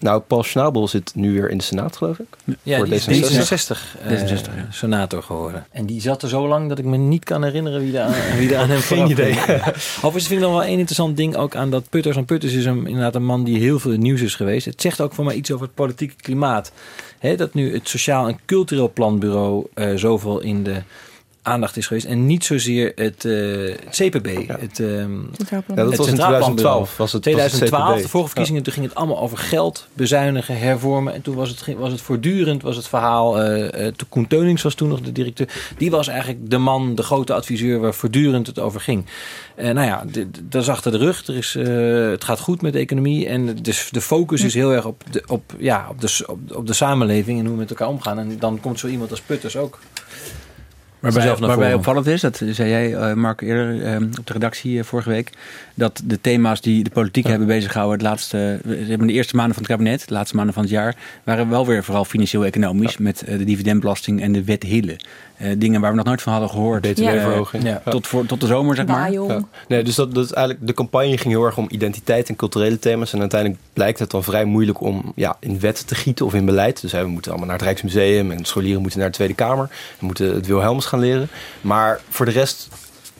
[0.00, 2.56] Nou, Paul Schnabel zit nu weer in de Senaat, geloof ik.
[2.62, 4.66] Ja, Voor die is D66, eh, D66, ja.
[4.70, 5.66] senator geworden.
[5.70, 8.14] En die zat er zo lang dat ik me niet kan herinneren wie er aan,
[8.38, 9.30] wie er aan hem Geen idee.
[9.30, 12.14] Overigens vind ik nog wel één interessant ding ook aan dat Putters.
[12.14, 14.66] Want Putters is een, inderdaad een man die heel veel in het nieuws is geweest.
[14.66, 16.72] Het zegt ook voor mij iets over het politieke klimaat.
[17.18, 20.82] Hè, dat nu het Sociaal en Cultureel Planbureau eh, zoveel in de
[21.48, 22.06] aandacht is geweest.
[22.06, 23.32] En niet zozeer het, eh,
[23.84, 24.48] het CPB.
[24.60, 25.16] Het, ehm,
[25.50, 26.44] Ja, dat het was in Centraal 2012.
[26.44, 26.78] Planbureau.
[26.78, 28.02] Was het, was het 2012, CPB.
[28.02, 31.14] de vorige verkiezingen, toen ging het allemaal over geld, bezuinigen, hervormen.
[31.14, 34.74] En toen was het, was het voortdurend, was het verhaal, eh eh, Koen Teunings was
[34.74, 35.48] toen nog de directeur.
[35.76, 39.06] Die was eigenlijk de man, de grote adviseur waar voortdurend het over ging.
[39.54, 40.04] Eh, nou ja,
[40.42, 41.26] dat is achter de rug.
[41.26, 43.26] Er is, eh, het gaat goed met de economie.
[43.28, 46.66] En dus de focus is heel erg op de, op, ja, op, de, op, op
[46.66, 48.18] de samenleving en hoe we met elkaar omgaan.
[48.18, 49.78] En dan komt zo iemand als Putters ook.
[51.00, 54.32] Waarbij, zelf naar waarbij opvallend is, dat zei jij, eh, Mark, eerder eh, op de
[54.32, 55.30] redactie eh, vorige week,
[55.78, 59.54] dat de thema's die de politiek hebben bezighouden, het laatste, we hebben de eerste maanden
[59.54, 63.22] van het kabinet, de laatste maanden van het jaar, waren wel weer vooral financieel-economisch met
[63.22, 64.96] eh, de dividendbelasting en de wet Hille.
[65.36, 66.82] Eh, dingen waar we nog nooit van hadden gehoord.
[66.82, 67.64] BTW-verhoging.
[67.64, 67.90] Eh, Ja.
[67.90, 69.12] tot, voor, tot de zomer, zeg maar.
[69.12, 69.44] Ja.
[69.68, 72.78] Nee, dus dat, dat is eigenlijk, de campagne ging heel erg om identiteit en culturele
[72.78, 73.12] thema's.
[73.12, 76.44] En uiteindelijk blijkt het dan vrij moeilijk om ja, in wetten te gieten of in
[76.44, 76.80] beleid.
[76.80, 79.68] Dus we moeten allemaal naar het Rijksmuseum en scholieren moeten naar de Tweede Kamer.
[79.98, 81.28] We moeten het Wilhelmus gaan leren.
[81.60, 82.68] Maar voor de rest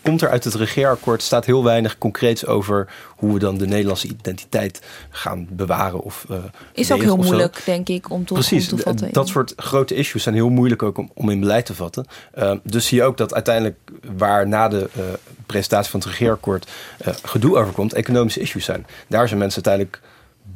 [0.08, 4.06] komt er uit het regeerakkoord staat heel weinig concreets over hoe we dan de Nederlandse
[4.06, 6.00] identiteit gaan bewaren.
[6.00, 6.36] Of, eh,
[6.72, 9.12] Is ook heel moeilijk, denk ik, om te, Precies, om te vatten.
[9.12, 12.06] dat soort grote issues zijn heel moeilijk ook om, om in beleid te vatten.
[12.38, 13.76] Uh, dus zie je ook dat uiteindelijk
[14.16, 15.04] waar na de uh,
[15.46, 16.70] presentatie van het regeerakkoord
[17.06, 18.86] uh, gedoe over komt, economische issues zijn.
[19.08, 20.00] Daar zijn mensen uiteindelijk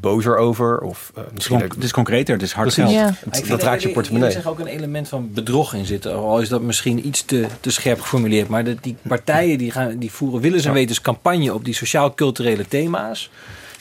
[0.02, 0.80] bozer over.
[0.80, 2.90] Of, uh, misschien het, is het is concreter, het is hard geld.
[3.32, 4.28] Ik dat raakt je er- portemonnee.
[4.28, 6.14] Er zit ook een element van bedrog in zitten.
[6.14, 8.48] Al is dat misschien iets te, te scherp geformuleerd.
[8.48, 12.68] Maar dat die partijen die, gaan, die voeren willens en wetens campagne op die sociaal-culturele
[12.68, 13.30] thema's.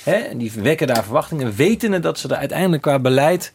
[0.03, 1.55] Hè, en die wekken daar verwachtingen.
[1.55, 3.53] Wetende dat ze er uiteindelijk qua beleid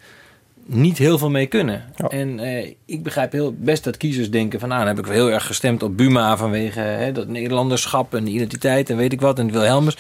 [0.67, 1.85] niet heel veel mee kunnen.
[2.09, 4.69] En eh, ik begrijp heel best dat kiezers denken van...
[4.69, 8.25] nou, dan heb ik wel heel erg gestemd op Buma vanwege hè, dat Nederlanderschap en
[8.25, 9.97] de identiteit en weet ik wat en het Wilhelmus.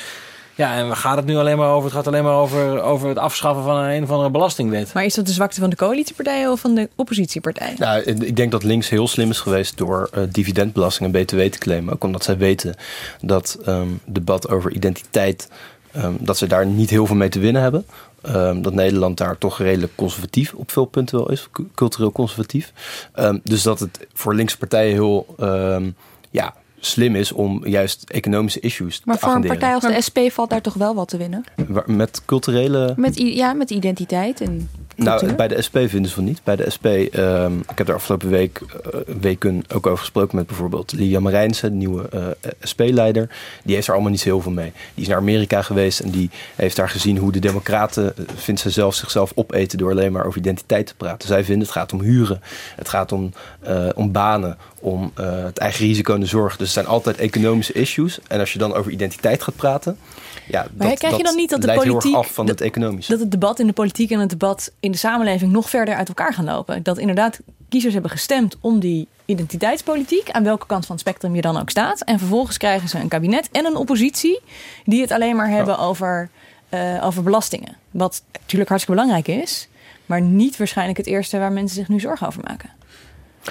[0.56, 1.84] Ja, en waar gaat het nu alleen maar over?
[1.84, 4.92] Het gaat alleen maar over, over het afschaffen van een, een of andere belastingwet.
[4.92, 7.74] Maar is dat de zwakte van de coalitiepartijen of van de oppositiepartij?
[7.78, 11.58] Nou, ik denk dat links heel slim is geweest door uh, dividendbelasting en btw te
[11.58, 11.94] claimen.
[11.94, 12.74] Ook omdat zij weten
[13.20, 15.48] dat um, debat over identiteit,
[15.96, 17.86] um, dat ze daar niet heel veel mee te winnen hebben.
[18.28, 22.72] Um, dat Nederland daar toch redelijk conservatief op veel punten wel is, cultureel conservatief.
[23.16, 25.96] Um, dus dat het voor linkse partijen heel um,
[26.30, 26.54] ja,
[26.86, 29.56] slim is om juist economische issues maar te voor agenderen.
[29.56, 31.44] een partij als de SP valt daar toch wel wat te winnen?
[31.86, 32.94] Met culturele...
[32.96, 36.40] Met, ja, met identiteit en nou, bij de SP vinden ze van niet.
[36.44, 40.46] Bij de SP, um, ik heb daar afgelopen week, uh, weken ook over gesproken met
[40.46, 42.26] bijvoorbeeld Lia Marijnse, de nieuwe uh,
[42.60, 43.28] SP-leider.
[43.64, 44.72] Die heeft er allemaal niet zo heel veel mee.
[44.94, 48.60] Die is naar Amerika geweest en die heeft daar gezien hoe de democraten, uh, vindt
[48.60, 51.28] ze zelf zichzelf opeten door alleen maar over identiteit te praten.
[51.28, 52.40] Zij vinden het gaat om huren,
[52.76, 53.32] het gaat om,
[53.68, 56.56] uh, om banen, om het eigen risico en de zorg.
[56.56, 58.18] Dus het zijn altijd economische issues.
[58.28, 59.98] En als je dan over identiteit gaat praten,
[60.46, 63.12] ja, maar dat, krijg je dan niet dat de politiek af van dat, het economische.
[63.12, 66.08] Dat het debat in de politiek en het debat in de samenleving nog verder uit
[66.08, 66.82] elkaar gaan lopen.
[66.82, 71.40] Dat inderdaad kiezers hebben gestemd om die identiteitspolitiek, aan welke kant van het spectrum je
[71.40, 72.00] dan ook staat.
[72.00, 74.40] En vervolgens krijgen ze een kabinet en een oppositie
[74.84, 76.30] die het alleen maar hebben over,
[76.70, 77.76] uh, over belastingen.
[77.90, 79.68] Wat natuurlijk hartstikke belangrijk is,
[80.06, 82.70] maar niet waarschijnlijk het eerste waar mensen zich nu zorgen over maken.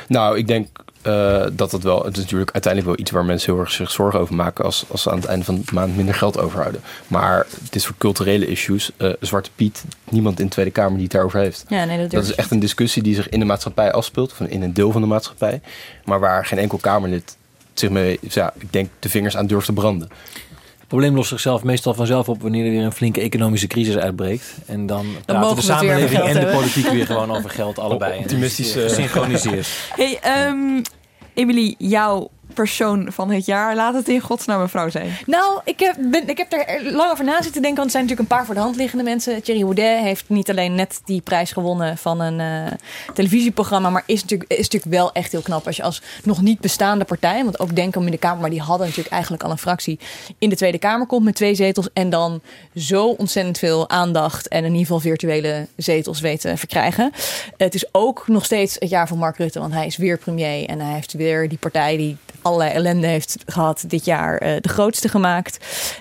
[0.08, 0.67] Nou, ik denk
[1.07, 3.91] uh, dat het wel, het is natuurlijk uiteindelijk wel iets waar mensen heel erg zich
[3.91, 6.81] zorgen over maken als, als ze aan het einde van de maand minder geld overhouden.
[7.07, 11.11] Maar dit soort culturele issues, uh, Zwarte Piet, niemand in de Tweede Kamer die het
[11.11, 11.65] daarover heeft.
[11.67, 14.39] Ja, nee, dat, dat is echt een discussie die zich in de maatschappij afspeelt, of
[14.39, 15.61] in een deel van de maatschappij,
[16.05, 17.37] maar waar geen enkel Kamerlid
[17.73, 20.09] zich mee, ja, ik denk, de vingers aan durft te branden.
[20.95, 24.58] Het probleem lost zichzelf meestal vanzelf op wanneer er weer een flinke economische crisis uitbreekt.
[24.65, 28.19] En dan, dan praten de samenleving en de politiek weer gewoon over geld, allebei.
[28.19, 28.75] Optimistisch.
[28.77, 29.67] Uh, gesynchroniseerd.
[29.95, 30.81] Hey, um,
[31.34, 33.75] Emily, jouw persoon van het jaar.
[33.75, 35.17] Laat het in godsnaam mevrouw zijn.
[35.25, 35.95] Nou, ik heb,
[36.27, 37.75] ik heb er lang over na zitten denken.
[37.75, 39.43] Want er zijn natuurlijk een paar voor de hand liggende mensen.
[39.43, 42.71] Thierry Baudet heeft niet alleen net die prijs gewonnen van een eh,
[43.13, 43.89] televisieprogramma.
[43.89, 47.05] Maar is natuurlijk, is natuurlijk wel echt heel knap als je als nog niet bestaande
[47.05, 47.43] partij.
[47.43, 48.41] Want ook Denk om in de Kamer.
[48.41, 49.99] Maar die hadden natuurlijk eigenlijk al een fractie
[50.37, 51.89] in de Tweede Kamer komt met twee zetels.
[51.93, 52.41] En dan
[52.75, 57.11] zo ontzettend veel aandacht en in ieder geval virtuele zetels weten verkrijgen.
[57.57, 59.59] Het is ook nog steeds het jaar van Mark Rutte.
[59.59, 60.65] Want hij is weer premier.
[60.65, 64.69] En hij heeft weer die partij die allerlei ellende heeft gehad dit jaar eh, de
[64.69, 65.58] grootste gemaakt.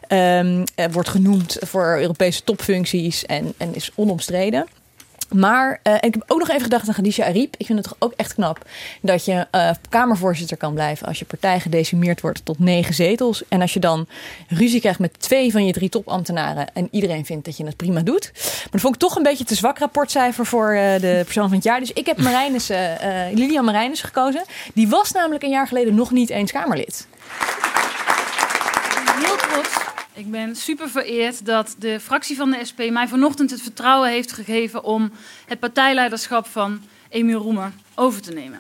[0.06, 4.66] Ehm, eh, wordt genoemd voor Europese topfuncties en, en is onomstreden.
[5.34, 7.54] Maar eh, ik heb ook nog even gedacht aan Khadija Ariep.
[7.58, 8.58] Ik vind het toch ook echt knap
[9.00, 13.42] dat je eh, Kamervoorzitter kan blijven als je partij gedecimeerd wordt tot negen zetels.
[13.48, 14.06] En als je dan
[14.48, 18.00] ruzie krijgt met twee van je drie topambtenaren en iedereen vindt dat je het prima
[18.00, 18.30] doet.
[18.34, 21.54] Maar dat vond ik toch een beetje te zwak rapportcijfer voor eh, de persoon van
[21.54, 21.80] het jaar.
[21.80, 22.18] Dus ik heb
[23.32, 24.44] Lilian Marijnissen gekozen.
[24.74, 27.06] Die was namelijk een jaar geleden nog niet eens Kamerlid.
[29.18, 29.83] heel trots.
[30.16, 34.32] Ik ben super vereerd dat de fractie van de SP mij vanochtend het vertrouwen heeft
[34.32, 35.10] gegeven om
[35.46, 38.58] het partijleiderschap van Emiel Roemer over te nemen.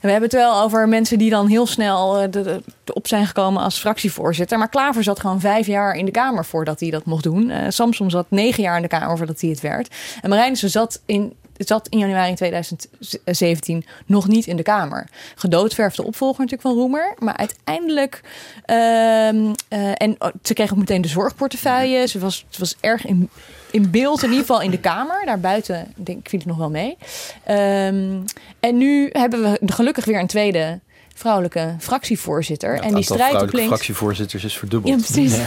[0.00, 2.56] We hebben het wel over mensen die dan heel snel eh,
[2.92, 4.58] op zijn gekomen als fractievoorzitter.
[4.58, 7.50] Maar Klaver zat gewoon vijf jaar in de Kamer voordat hij dat mocht doen.
[7.50, 9.94] Eh Samson zat negen jaar in de Kamer voordat hij het werd.
[10.22, 15.08] En Marijnissen zat in, zat in januari 2017 nog niet in de Kamer.
[15.34, 17.14] Gedoodverfde opvolger natuurlijk van Roemer.
[17.18, 18.20] Maar uiteindelijk...
[18.64, 22.06] ehm, eh, en oh, ze kreeg ook meteen de zorgportefeuille.
[22.06, 23.30] Ze was, was erg in,
[23.70, 25.22] in beeld, in ieder geval in de Kamer.
[25.24, 26.96] Daarbuiten denk ik, viel het nog wel mee.
[27.44, 28.20] Ehm,
[28.60, 30.80] en nu hebben we gelukkig weer een tweede
[31.16, 32.74] vrouwelijke fractievoorzitter.
[32.74, 33.72] Het en die strijd op vrouwelijke links.
[33.74, 34.94] fractievoorzitters is verdubbeld.
[34.94, 35.38] Ja, precies.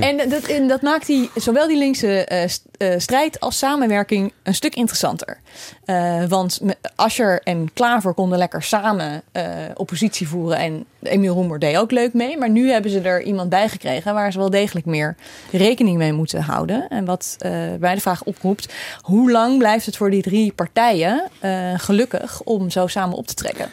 [0.00, 2.44] En dat, en dat maakt die, zowel die linkse eh,
[2.76, 5.40] eh, strijd als samenwerking een stuk interessanter.
[5.84, 6.60] Eh, want
[6.94, 10.58] Ascher en Klaver konden lekker samen eh, oppositie voeren.
[10.58, 12.38] En Emiel Roemer deed ook leuk mee.
[12.38, 15.16] Maar nu hebben ze er iemand bij gekregen waar ze wel degelijk meer
[15.50, 16.88] rekening mee moeten houden.
[16.88, 21.28] En wat eh, bij de vraag oproept: hoe lang blijft het voor die drie partijen
[21.40, 23.70] eh, gelukkig om zo samen op te trekken?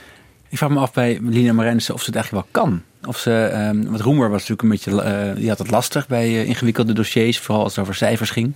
[0.50, 2.82] Ik vraag me af bij Lina Marijnissen of ze het eigenlijk wel kan.
[3.08, 6.26] Of ze, ehm want Roemer was natuurlijk een beetje, eh, die had het lastig bij
[6.26, 8.56] eh, ingewikkelde dossiers, vooral als het over cijfers ging.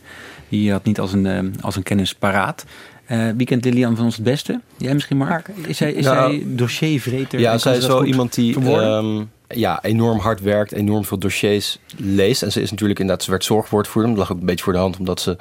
[0.49, 2.65] Die had niet als een, ehm, als een kennis paraat.
[3.05, 4.59] Eh, wie kent Lilian van ons het beste?
[4.77, 5.49] Jij misschien, Mark?
[5.65, 7.39] Is zij, is Nou, zij dossiervreter?
[7.39, 9.31] Ja, zij is wel goed iemand die verwoorden?
[9.53, 12.43] Ja, enorm hard werkt, enorm veel dossiers leest.
[12.43, 14.11] En ze is natuurlijk inderdaad, ze werd zorgwoordvoerder.
[14.11, 15.37] Dat lag ook een beetje voor de hand, omdat ze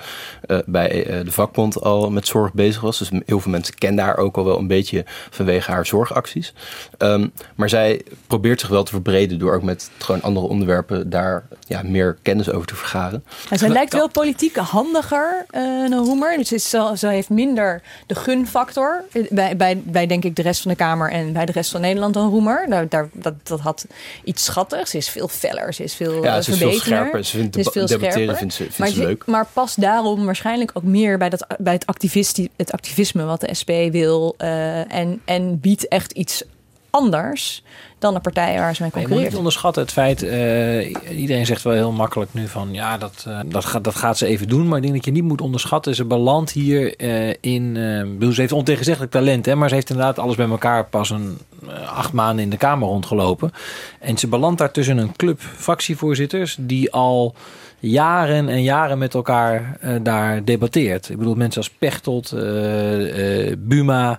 [0.47, 2.99] eh, bij eh, de vakbond al met zorg bezig was.
[2.99, 6.55] Dus heel veel mensen kenden haar ook al wel een beetje vanwege haar zorgacties.
[6.99, 11.47] Ehm, maar zij probeert zich wel te verbreden door ook met gewoon andere onderwerpen daar
[11.67, 13.25] ja, meer kennis over te vergaren.
[13.51, 16.37] En zij lijkt wel politiek handiger eh, dan Roemer.
[16.37, 20.71] Dus is, ze, heeft minder de gunfactor bij, bij, bij, denk ik, de rest van
[20.71, 22.67] de Kamer en bij de rest van Nederland dan Roemer.
[22.69, 23.87] Daar, daar, dat, dat had
[24.25, 24.91] iets schattigs.
[24.91, 27.25] Ze is veel feller, ze is veel Ja, eh, ze is veel scherper.
[27.25, 28.37] Ze vindt veel debatteren scherper.
[28.37, 29.27] vindt ze- vindt maar, ze leuk.
[29.27, 33.55] Maar past daarom waarschijnlijk ook meer bij, dat, bij het, activisti- het activisme wat de
[33.61, 34.35] SP wil.
[34.39, 36.43] eh, en, en biedt echt iets
[36.91, 37.63] anders
[37.99, 41.47] dan de partijen waar ze mee Maar je moet niet onderschatten het feit, eh, iedereen
[41.47, 44.69] zegt wel heel makkelijk nu van ja, dat, dat, gaat, dat gaat ze even doen.
[44.69, 48.33] Maar ik denk dat je niet moet onderschatten, ze belandt hier eh, in, eh, bedoel,
[48.33, 51.39] ze heeft ontegenzeggelijk talent, hè, maar ze heeft inderdaad alles bij elkaar pas een
[51.87, 53.53] acht maanden in de Kamer rondgelopen.
[53.99, 57.35] En ze belandt daar tussen een club fractievoorzitters die al
[57.81, 61.09] jaren en jaren met elkaar eh, daar debatteert.
[61.09, 64.19] Ik bedoel, mensen als Pechtold, eh, eh, Buma,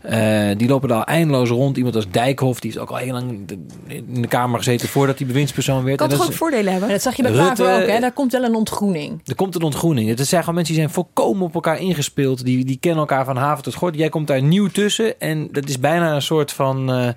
[0.00, 1.76] eh, die lopen daar eindeloos rond.
[1.76, 5.18] Iemand als Dijkhoff, die is ook al heel lang de- in de Kamer gezeten voordat
[5.18, 5.96] hij bewindspersoon werd.
[5.96, 6.90] Kan En toch dat ook is- voordelen hebben?
[6.90, 7.86] Dat zag je bij Rutte- ook.
[7.88, 8.00] Hè?
[8.00, 9.20] Daar komt wel een ontgroening.
[9.26, 10.08] er komt een ontgroening.
[10.08, 12.44] Het zijn gewoon mensen die zijn volkomen op elkaar ingespeeld.
[12.44, 13.94] Die, die kennen elkaar van haven tot gort.
[13.96, 15.20] Jij komt daar nieuw tussen.
[15.20, 17.14] En dat is bijna een soort van...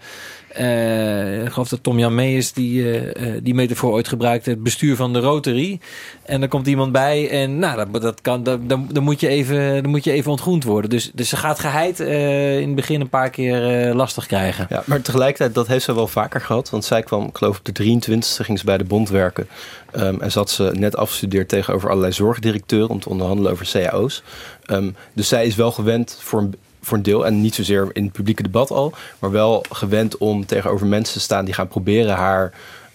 [0.53, 4.49] eh, ik geloof dat Tom Jan Meijers die, eh, eh, die metafoor ooit gebruikte.
[4.49, 5.79] Het bestuur van de Rotary.
[6.23, 7.29] En er komt iemand bij.
[7.29, 10.63] En nou, dat, dat kan, dan, dan, moet je even, dan moet je even ontgroend
[10.63, 10.89] worden.
[10.89, 13.59] Dus, dus ze gaat geheid eh, in het begin een paar keer
[13.93, 14.65] lastig krijgen.
[14.69, 16.69] Ja, maar tegelijkertijd, dat heeft ze wel vaker gehad.
[16.69, 19.47] Want zij kwam, ik geloof op de 23e, ging ze bij de bond werken.
[19.91, 24.23] Ehm, en zat ze net afgestudeerd tegenover allerlei zorgdirecteuren om te onderhandelen over cao's.
[24.65, 28.03] Ehm, dus zij is wel gewend voor een, voor een deel, en niet zozeer in
[28.03, 32.15] het publieke debat al, maar wel gewend om tegenover mensen te staan die gaan proberen
[32.15, 32.53] haar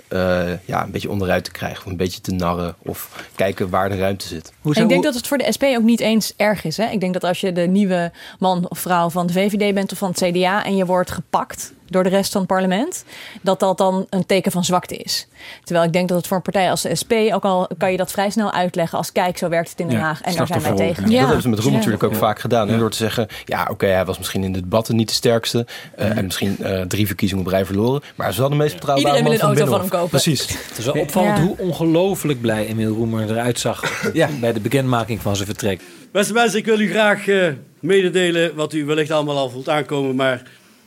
[0.08, 1.84] eh, ja, een beetje onderuit te krijgen.
[1.84, 4.52] Of een beetje te narren of kijken waar de ruimte zit.
[4.62, 6.76] En ik denk dat het voor de SP ook niet eens erg is.
[6.76, 6.86] Hè?
[6.86, 9.98] Ik denk dat als je de nieuwe man of vrouw van de VVD bent of
[9.98, 13.04] van het CDA en je wordt gepakt door de rest van het parlement,
[13.42, 15.26] dat dat dan een teken van zwakte is.
[15.64, 17.96] Terwijl ik denk dat het voor een partij als de SP, ook al kan je
[17.96, 20.46] dat vrij snel uitleggen als kijk, zo werkt het in Den Ja, Haag en daar
[20.46, 21.02] zijn wij tegen.
[21.02, 21.76] Dat hebben ze met Roem Ja.
[21.76, 22.16] natuurlijk ook Ja.
[22.18, 22.78] vaak gedaan.
[22.78, 25.66] Door te zeggen, ja oké, hij was misschien in de debatten niet de sterkste.
[25.96, 28.00] eh, En misschien eh, drie verkiezingen op rij verloren.
[28.14, 30.00] Maar hij is wel de meest betrouwbare Iedereen man wil een van auto van hem
[30.10, 30.20] kopen.
[30.22, 30.48] Precies.
[30.68, 31.42] Het is wel opvallend Ja.
[31.44, 34.02] hoe ongelooflijk blij Emiel Roemer eruit zag
[34.40, 35.80] bij de bekendmaking van zijn vertrek.
[36.12, 37.46] Beste mensen, ik wil u graag eh,
[37.80, 40.14] mededelen wat u wellicht allemaal al voelt aankomen.
[40.14, 40.42] Maar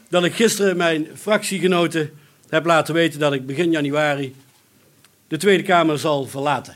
[0.09, 2.09] dat ik gisteren mijn fractiegenoten
[2.49, 4.35] heb laten weten dat ik begin januari
[5.27, 6.73] de Tweede Kamer zal verlaten.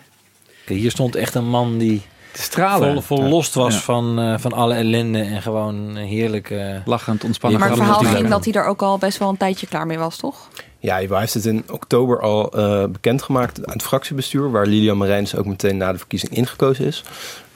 [0.66, 2.02] Kijk, Hier stond echt een man die
[2.34, 3.04] stralen.
[3.04, 3.80] vol, verlost was Ja.
[3.80, 7.60] van, eh, van alle ellende en gewoon heerlijk uh, lachend ontspannen.
[7.60, 9.98] Maar het verhaal ging dat hij er ook al best wel een tijdje klaar mee
[9.98, 10.50] was, toch?
[10.80, 15.36] Ja, hij heeft het in oktober al eh, bekendgemaakt aan het fractiebestuur, waar Lilian Marijns
[15.36, 17.04] ook meteen na de verkiezing ingekozen is.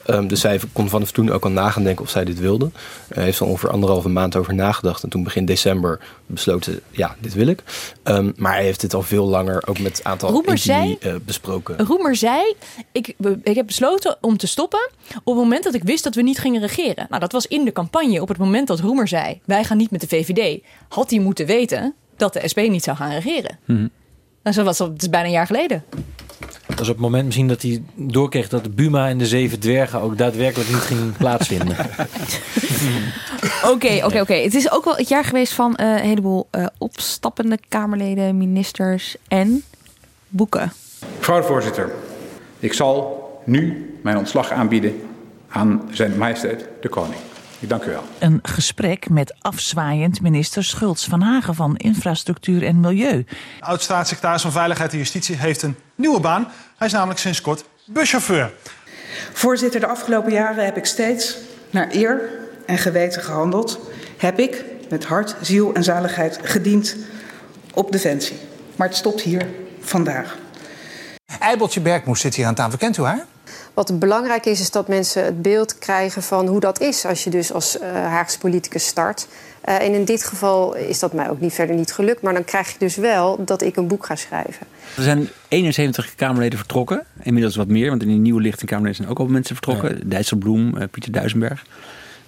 [0.08, 2.70] Ehm, dus zij kon vanaf toen ook al nagaan denken of zij dit wilde.
[3.08, 5.02] Hij heeft er ongeveer anderhalve maand over nagedacht.
[5.02, 7.62] En toen begin december besloten, ja, dit wil ik.
[8.02, 11.14] Ehm, maar hij heeft dit al veel langer ook met een aantal Roemer zei- eh,
[11.24, 11.78] besproken.
[11.86, 12.54] Roemer zei,
[12.92, 16.22] ik, ik heb besloten om te stoppen op het moment dat ik wist dat we
[16.22, 17.06] niet gingen regeren.
[17.08, 18.20] Nou, dat was in de campagne.
[18.22, 21.46] Op het moment dat Roemer zei, wij gaan niet met de VVD, had hij moeten
[21.46, 23.58] weten dat de SP niet zou gaan regeren.
[24.42, 25.84] Nou, zo was dat, het is bijna een jaar geleden.
[26.78, 29.60] Dat was op het moment misschien dat hij doorkreeg dat de Buma en de Zeven
[29.60, 31.76] Dwergen ook daadwerkelijk niet ging plaatsvinden.
[33.72, 34.34] Oké, oké, oké.
[34.34, 39.16] Het is ook wel het jaar geweest van eh, een heleboel eh, opstappende Kamerleden, ministers
[39.28, 39.62] en
[40.28, 40.72] boeken.
[41.16, 41.92] Mevrouw de voorzitter,
[42.58, 45.00] ik zal nu mijn ontslag aanbieden
[45.48, 47.20] aan zijn majesteit de koning.
[47.60, 48.04] Ik dank u wel.
[48.18, 53.24] Een gesprek met afzwaaiend minister Schultz van Hagen van Infrastructuur en Milieu.
[53.60, 56.48] Oud-staatssecretaris van Veiligheid en Justitie heeft een nieuwe baan.
[56.76, 58.52] Hij is namelijk sinds kort buschauffeur.
[59.32, 61.36] Voorzitter, de afgelopen jaren heb ik steeds
[61.70, 62.20] naar eer
[62.66, 63.80] en geweten gehandeld.
[64.16, 66.96] Heb ik met hart, ziel en zaligheid gediend
[67.74, 68.36] op Defensie.
[68.76, 69.46] Maar het stopt hier
[69.80, 70.36] vandaag.
[71.38, 72.78] Eibeltje Bergmoes zit hier aan tafel.
[72.78, 73.26] Kent u haar?
[73.78, 77.30] Wat belangrijk is, is dat mensen het beeld krijgen van hoe dat is als je
[77.30, 79.28] dus als uh, Haagse politicus start.
[79.68, 82.22] Uh, en in dit geval is dat mij ook niet verder niet gelukt.
[82.22, 84.66] Maar dan krijg je dus wel dat ik een boek ga schrijven.
[84.96, 87.04] Er zijn 71 Kamerleden vertrokken.
[87.22, 89.96] Inmiddels wat meer, want in die nieuwe lichting Kamerleden zijn ook al mensen vertrokken.
[89.96, 90.04] Ja.
[90.04, 91.64] Dijsselbloem, uh, Pieter Duisenberg.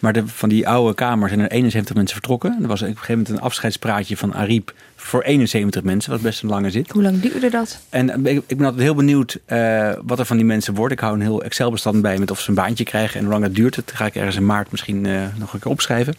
[0.00, 2.58] Maar de, van die oude Kamer zijn er 71 mensen vertrokken.
[2.62, 6.42] Er was op een gegeven moment een afscheidspraatje van Ariep voor 71 mensen, wat best
[6.42, 6.90] een lange zit.
[6.90, 7.80] Hoe lang duurde dat?
[7.88, 10.92] En ik, ik ben altijd heel benieuwd uh, wat er van die mensen wordt.
[10.92, 13.44] Ik hou een heel Excel-bestand bij met of ze een baantje krijgen en hoe lang
[13.44, 13.74] het duurt.
[13.74, 16.14] Dat ga ik ergens in maart misschien uh, nog een keer opschrijven.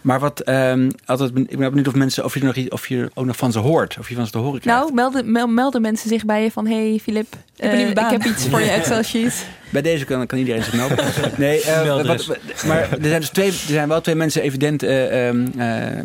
[0.00, 3.24] Maar wat um, altijd, ik ben benieuwd of mensen, of je, nog, of je ook
[3.24, 4.80] nog van ze hoort, of je van ze te horen krijgt.
[4.80, 8.24] Nou, melden, mel, melden mensen zich bij je van, hey Filip, ik, uh, ik heb
[8.24, 9.46] iets voor je Excel-sheet.
[9.74, 10.98] Bij deze kan, kan iedereen zich melden.
[11.36, 15.26] Nee, uh, wat, maar er zijn dus twee, er zijn wel twee mensen evident uh,
[15.26, 15.98] um, uh,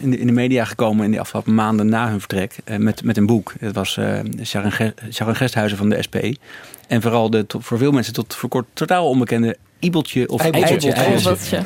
[0.00, 3.16] in, de, in de media gekomen in de afgelopen maanden na hun vertrek met, met
[3.16, 3.52] een boek.
[3.60, 3.98] Dat was
[4.44, 4.72] Sharon,
[5.12, 6.16] Sharon Gesthuizen van de SP.
[6.88, 10.92] En vooral de tot, voor veel mensen tot voor kort totaal onbekende Ibeltje of Eibeltje,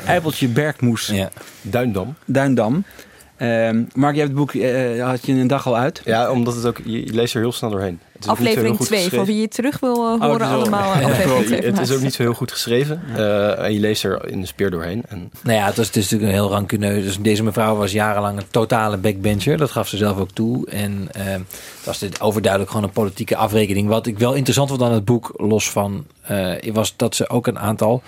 [0.05, 1.07] Eibeltje, Bergmoes.
[1.07, 1.29] Ja.
[1.61, 2.15] Duindam.
[2.25, 2.83] Duindam.
[3.37, 6.01] Um, Mark, jij hebt het boek uh, had je in een dag al uit?
[6.05, 7.99] Ja, omdat het ook, je, je leest er heel snel doorheen.
[8.23, 10.93] Is aflevering 2, voor wie je terug wil uh, horen oh, allemaal.
[10.99, 13.01] Ja, aflevering twee het is ook niet zo heel goed geschreven.
[13.15, 15.03] Uh, en je leest er in de speer doorheen.
[15.07, 15.31] En...
[15.43, 17.03] Nou ja, het, was, het is natuurlijk een heel rancuneus.
[17.03, 19.57] Dus deze mevrouw was jarenlang een totale backbencher.
[19.57, 20.69] Dat gaf ze zelf ook toe.
[20.69, 23.87] En het was dit overduidelijk gewoon een politieke afrekening.
[23.87, 26.05] Wat ik wel interessant vond aan het boek, los van...
[26.73, 28.01] was dat ze ook een aantal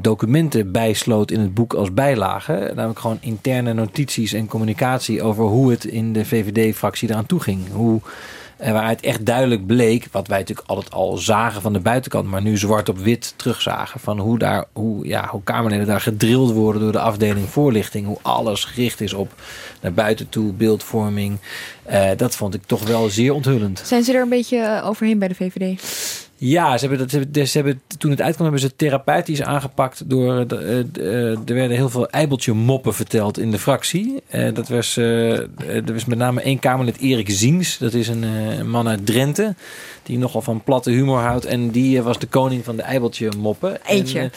[0.00, 2.72] documenten bijsloot in het boek als bijlage.
[2.74, 7.60] Namelijk gewoon interne notities en communicatie over hoe het in de VVD-fractie eraan toe ging.
[7.72, 8.00] Hoe,
[8.60, 12.42] uh, waaruit echt duidelijk bleek, wat wij natuurlijk altijd al zagen van de buitenkant, maar
[12.42, 14.00] nu zwart op wit terugzagen.
[14.00, 18.06] Van hoe, daar, hoe, ja, hoe Kamerleden daar gedrild worden door de afdeling voorlichting.
[18.06, 19.32] Hoe alles gericht is op
[19.80, 21.38] naar buiten toe, beeldvorming.
[21.90, 23.82] Uh, dat vond ik toch wel zeer onthullend.
[23.84, 25.82] Zijn ze er een beetje overheen bij de VVD?
[26.46, 30.46] Ja, ze hebben, dat, ze hebben, toen het uitkwam hebben ze therapeutisch aangepakt door...
[30.46, 34.22] De, uh, er werden heel veel eibeltje moppen verteld in de fractie.
[34.30, 37.78] Uh, dat was, uh, er was met name één Kamerlid, Erik Ziens.
[37.78, 39.54] Dat is een, een, man uit Drenthe,
[40.02, 41.44] die nogal van platte humor houdt.
[41.44, 43.78] En die was de koning van de eibeltje moppen.
[43.86, 44.20] Eentje.
[44.20, 44.32] En,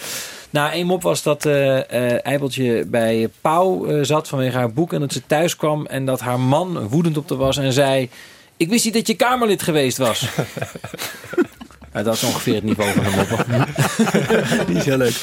[0.50, 4.94] nou, één mop was dat Eibeltje bij Pauw zat vanwege haar boek...
[4.94, 8.10] en dat ze thuis kwam en dat haar man woedend op de was en zei...
[8.58, 10.28] Ik wist niet dat je Kamerlid geweest was.
[11.94, 13.46] Ja, dat is ongeveer het niveau van een mop.
[14.68, 15.16] Die is heel leuk.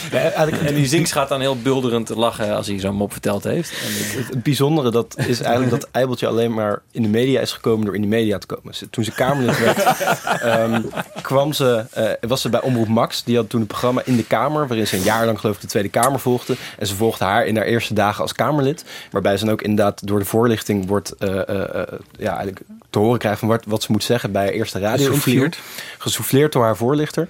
[0.66, 3.70] en die Zinks gaat dan heel bulderend lachen als hij zo'n mop verteld heeft.
[3.70, 7.52] En Het, het bijzondere dat is eigenlijk dat Eibeltje alleen maar in de media is
[7.52, 8.74] gekomen door in de media te komen.
[8.90, 9.82] Toen ze Kamerlid werd,
[10.42, 10.82] ehm,
[11.22, 13.24] kwam ze, eh, was ze bij Omroep Max.
[13.24, 15.60] Die had toen een programma in de Kamer, waarin ze een jaar lang geloof ik
[15.60, 16.56] de Tweede Kamer volgde.
[16.78, 18.84] En ze volgde haar in haar eerste dagen als Kamerlid.
[19.10, 21.86] Waarbij ze dan ook inderdaad door de voorlichting wordt, eh, eh, eh,
[22.18, 25.06] ja, eigenlijk te horen krijgt van wat, wat ze moet zeggen bij haar eerste radio
[25.06, 25.58] Gesouffleerd.
[25.98, 27.28] Gesouffleerd haar voorlichter.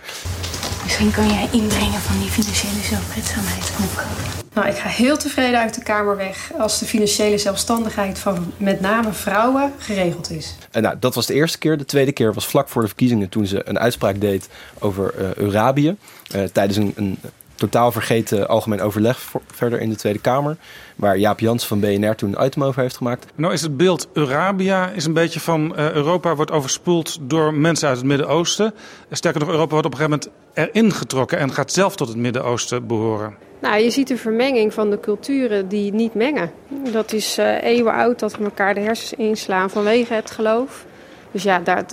[0.83, 4.03] Misschien kan jij inbrengen van die financiële zelfredzaamheid ook.
[4.55, 8.81] Nou, ik ga heel tevreden uit de Kamer weg als de financiële zelfstandigheid van met
[8.81, 10.55] name vrouwen geregeld is.
[10.71, 11.79] En nou, dat was de eerste keer.
[11.79, 14.49] De tweede keer was vlak voor de verkiezingen toen ze een uitspraak deed
[14.79, 15.97] over eh Eurabië.
[16.31, 17.19] Eh, tijdens een, een
[17.55, 20.57] totaal vergeten algemeen overleg voor- verder in de Tweede Kamer.
[20.97, 23.27] Waar Jaap Jans van BNR toen een item over heeft gemaakt.
[23.35, 27.89] Nou is het beeld Eurabia is een beetje van eh, Europa wordt overspoeld door mensen
[27.89, 28.75] uit het Midden-Oosten.
[29.11, 30.21] Sterker nog, Europa wordt op een gegeven
[30.55, 33.35] moment erin getrokken en gaat zelf tot het Midden-Oosten behoren.
[33.61, 36.51] Nou, je ziet een vermenging van de culturen die niet mengen.
[36.93, 40.85] Dat is eh, eeuwen oud dat we elkaar de hersens inslaan vanwege het geloof.
[41.31, 41.85] Dus ja, daar,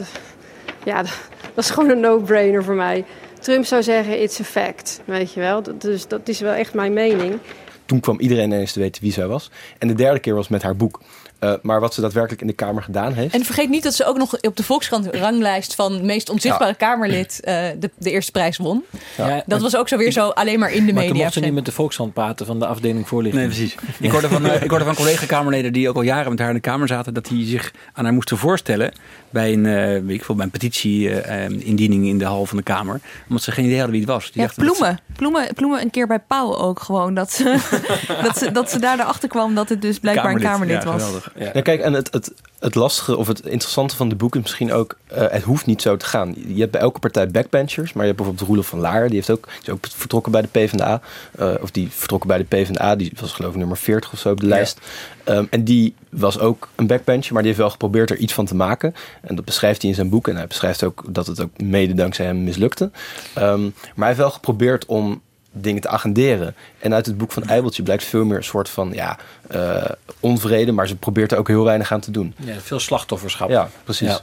[0.83, 1.01] ja
[1.55, 3.05] dat is gewoon een no-brainer voor mij.
[3.41, 5.63] Trump zou zeggen, it's a fact, weet je wel.
[5.77, 7.39] Dus dat is wel echt mijn mening.
[7.85, 9.51] Toen kwam iedereen ineens te weten wie zij was.
[9.77, 11.01] En de derde keer was met haar boek.
[11.41, 13.33] Eh, maar wat ze daadwerkelijk in de Kamer gedaan heeft.
[13.33, 17.39] En vergeet niet dat ze ook nog op de Volkskrant ranglijst van meest onzichtbare Kamerlid
[17.43, 18.83] eh, de, de eerste prijs won.
[19.17, 19.43] Ja.
[19.45, 21.23] dat was ook zo weer zo alleen maar in de Maar toen media.
[21.23, 23.45] mocht ze niet met de Volkshand praten van de afdeling voorlichting.
[23.45, 23.75] Nee, precies.
[23.99, 26.55] Ik hoorde van, eh, ik hoorde van collega-Kamerleden die ook al jaren met haar in
[26.55, 28.91] de Kamer zaten, dat die zich aan haar moesten voorstellen
[29.29, 29.73] bij een, eh,
[30.05, 32.99] weet ik veel, bij een petitie-indiening in de hal van de Kamer.
[33.27, 34.31] Omdat ze geen idee hadden wie het was.
[34.31, 34.99] Die dat ze- Ploemen.
[35.15, 35.53] Ploemen.
[35.53, 37.13] Ploemen een keer bij Pauw ook gewoon.
[37.13, 37.43] Dat ze,
[38.23, 41.03] dat ze, dat ze daar erachter kwam dat het dus blijkbaar een Kamerlid was.
[41.35, 41.61] Ja.
[41.61, 44.97] kijk, en het, het, het lastige of het interessante van de boek is misschien ook...
[45.07, 46.35] eh, het hoeft niet zo te gaan.
[46.47, 47.93] Je hebt bij elke partij backbenchers.
[47.93, 49.05] Maar je hebt bijvoorbeeld Roelof van Laar.
[49.07, 51.01] Die, heeft ook, die is ook vertrokken bij de PvdA.
[51.37, 52.95] eh, of die vertrokken bij de PvdA.
[52.95, 54.79] Die was geloof ik nummer 40 of zo op de lijst.
[55.23, 57.33] Ehm, en die was ook een backbencher.
[57.33, 58.95] Maar die heeft wel geprobeerd er iets van te maken.
[59.21, 60.27] En dat beschrijft hij in zijn boek.
[60.27, 62.91] En hij beschrijft ook dat het ook mede dankzij hem mislukte.
[63.33, 65.21] Ehm, maar hij heeft wel geprobeerd om
[65.51, 66.55] dingen te agenderen.
[66.79, 69.85] En uit het boek van Eibeltje blijkt veel meer een soort van ja, eh,
[70.19, 72.33] onvrede, maar ze probeert er ook heel weinig aan te doen.
[72.37, 73.49] Ja, veel slachtofferschap.
[73.49, 74.07] Ja, precies.
[74.07, 74.19] Ja.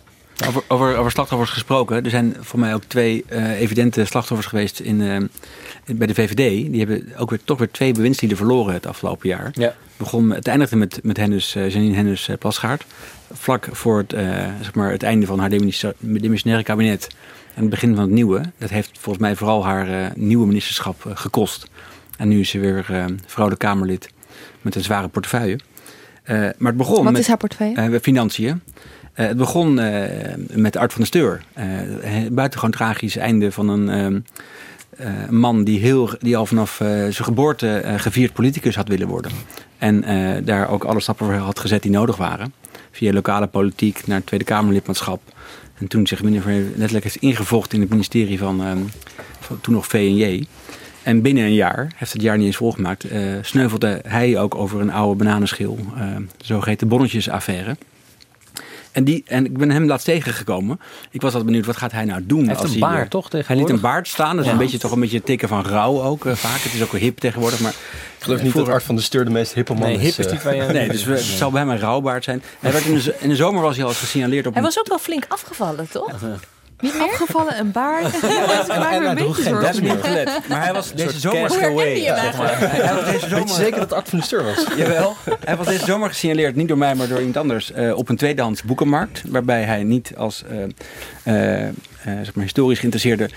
[0.46, 2.04] Over, over, over slachtoffers gesproken.
[2.04, 6.36] Er zijn voor mij ook twee eh, evidente slachtoffers geweest in, eh, bij de VVD.
[6.70, 9.50] Die hebben ook weer, toch weer twee bewindslieden verloren het afgelopen jaar.
[9.52, 9.74] Ja.
[9.96, 12.84] Begon, het eindigde met, met Hennis, eh, Janine Hennis Plasgaard.
[13.32, 14.26] Vlak voor het, eh,
[14.60, 15.50] zeg maar het einde van haar
[15.98, 17.08] demissionaire kabinet.
[17.58, 18.42] En het begin van het nieuwe.
[18.58, 21.70] Dat heeft volgens mij vooral haar eh, nieuwe ministerschap eh, gekost.
[22.16, 24.10] En nu is ze weer eh vrouwelijk Kamerlid
[24.62, 25.58] met een zware portefeuille.
[26.26, 28.00] Maar het begon Wat met, is haar portefeuille?
[28.00, 28.62] financiën.
[29.12, 29.74] Het begon
[30.52, 31.44] met Art van der Steur.
[32.30, 34.20] Buitengewoon tragisch einde van een ehm,
[34.96, 39.32] eh, man die, heel, die al vanaf zijn geboorte gevierd politicus had willen worden.
[39.78, 40.04] En
[40.44, 42.52] daar ook alle stappen voor had gezet die nodig waren.
[42.90, 45.20] Via lokale politiek naar Tweede Kamerlidmaatschap.
[45.80, 46.42] En toen zich meer
[46.76, 48.78] letterlijk is ingevochten in het ministerie van, ehm,
[49.40, 50.46] van toen nog V&J.
[51.02, 54.80] En binnen een jaar, heeft het jaar niet eens volgemaakt, eh, sneuvelde hij ook over
[54.80, 55.78] een oude bananenschil.
[55.96, 57.76] eh, de zogeheten bonnetjesaffaire.
[58.92, 60.80] En, die, en ik ben hem laatst tegengekomen.
[61.10, 62.48] Ik was altijd benieuwd, wat gaat hij nou doen?
[62.48, 64.30] heeft als een baard, eh, toch, Hij liet een baard staan.
[64.30, 64.52] Dat is Ja.
[64.52, 66.60] een beetje, toch een beetje een teken van rouw ook eh, vaak.
[66.60, 67.60] Het is ook wel hip tegenwoordig.
[67.60, 67.70] Maar
[68.18, 70.00] Ik geloof niet dat Art van der Steur de meest hippe man Nee, is.
[70.02, 70.30] hip is eh.
[70.30, 72.42] die van je- Nee, dus we- het zal bij hem een rouwbaard zijn.
[72.60, 74.78] Hij werd in, de, in de zomer was hij al gesignaleerd op Hij een was
[74.78, 76.12] ook wel flink afgevallen, toch?
[76.80, 77.02] Niet meer?
[77.02, 78.20] Afgevallen, een baard.
[78.20, 79.62] Ja, me een beetje zorgen.
[79.62, 80.48] Dat is niet gelet.
[80.48, 81.48] Maar hij was deze zomer...
[81.48, 82.58] Hoe herkende je hem Zeg maar.
[82.58, 83.38] Hij was deze zomer...
[83.38, 84.66] Weet je zeker dat Art van Steur was?
[84.76, 85.16] Jawel.
[85.44, 88.16] Hij was deze zomer gesignaleerd, niet door mij, maar door iemand anders, eh, op een
[88.16, 89.22] tweedehands boekenmarkt.
[89.26, 90.44] Waarbij hij niet als
[91.22, 91.74] eh, eh,
[92.04, 93.30] zeg maar historisch geïnteresseerde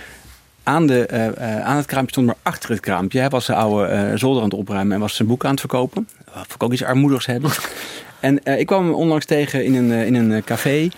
[0.64, 1.32] aan, de,
[1.64, 3.20] aan het kraampje stond, maar achter het kraampje.
[3.20, 5.60] Hij was zijn oude eh, zolder aan het opruimen en was zijn boek aan het
[5.60, 6.08] verkopen.
[6.26, 7.52] Wat vond ik ook iets armoedigs hebben.
[8.20, 10.90] en eh, ik kwam hem onlangs tegen in een, in een café.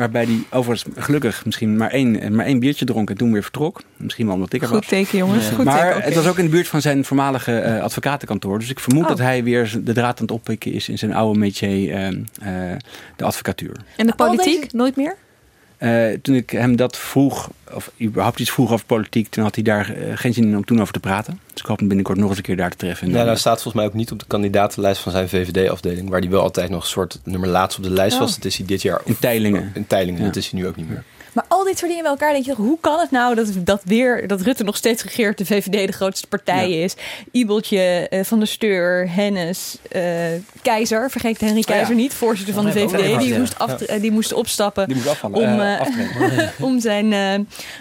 [0.00, 3.80] Waarbij hij overigens gelukkig misschien maar één, maar één biertje dronk en toen weer vertrok.
[3.96, 4.78] Misschien wel omdat ik er was.
[4.78, 5.48] Goed teken, jongens.
[5.48, 6.04] Goed maar teken, oké.
[6.04, 8.58] het was ook in de buurt van zijn voormalige eh, advocatenkantoor.
[8.58, 9.08] Dus ik vermoed Oh.
[9.08, 12.76] dat hij weer de draad aan het oppikken is in zijn oude métier, eh, eh,
[13.16, 13.76] de advocatuur.
[13.96, 14.60] En de politiek?
[14.62, 15.16] deze- Nooit meer?
[15.80, 19.64] Eh, toen ik hem dat vroeg, of überhaupt iets vroeg over politiek, toen had hij
[19.64, 21.40] daar eh, geen zin in om toen over te praten.
[21.52, 23.02] Dus ik hoop hem binnenkort nog eens een keer daar te treffen.
[23.06, 26.08] En Ja, dan- nou staat volgens mij ook niet op de kandidatenlijst van zijn VVD-afdeling,
[26.08, 28.20] waar hij wel altijd nog een soort nummer laatst op de lijst Oh.
[28.20, 28.34] was.
[28.36, 29.00] Dat is hij dit jaar.
[29.04, 29.70] in Teilingen.
[29.74, 30.26] In Teilingen, Ja.
[30.26, 31.04] dat is hij nu ook niet meer.
[31.32, 33.82] Maar al dit soort dingen bij elkaar denk je, hoe kan het nou dat, dat
[33.84, 36.94] weer dat Rutte nog steeds regeert, de VVD de grootste partij is,
[37.30, 40.02] Ibeltje, eh, Van der Steur, Hennis, eh,
[40.62, 44.32] Keizer, vergeet Henry Keizer niet, voorzitter van de VVD, die moest, af, eh, die moest
[44.32, 45.88] opstappen Die moest afvallen, om,
[46.68, 47.14] om zijn,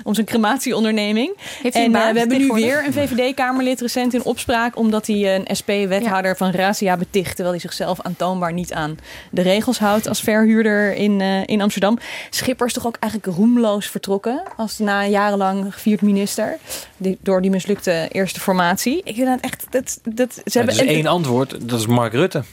[0.03, 1.37] om zijn crematieonderneming.
[1.61, 6.37] Heeft en we hebben nu weer een VVD-Kamerlid recent in opspraak omdat hij een SP-wethouder
[6.37, 8.97] van Razia beticht, terwijl hij zichzelf aantoonbaar niet aan
[9.31, 11.97] de regels houdt als verhuurder in, eh, in Amsterdam.
[12.29, 16.57] Schipper is toch ook eigenlijk roemloos vertrokken als na jarenlang gevierd minister
[16.97, 19.01] die, door die mislukte eerste formatie.
[19.03, 21.87] Ik vind dat echt dat, dat ze Er hebben is en- één antwoord, dat is
[21.87, 22.43] Mark Rutte.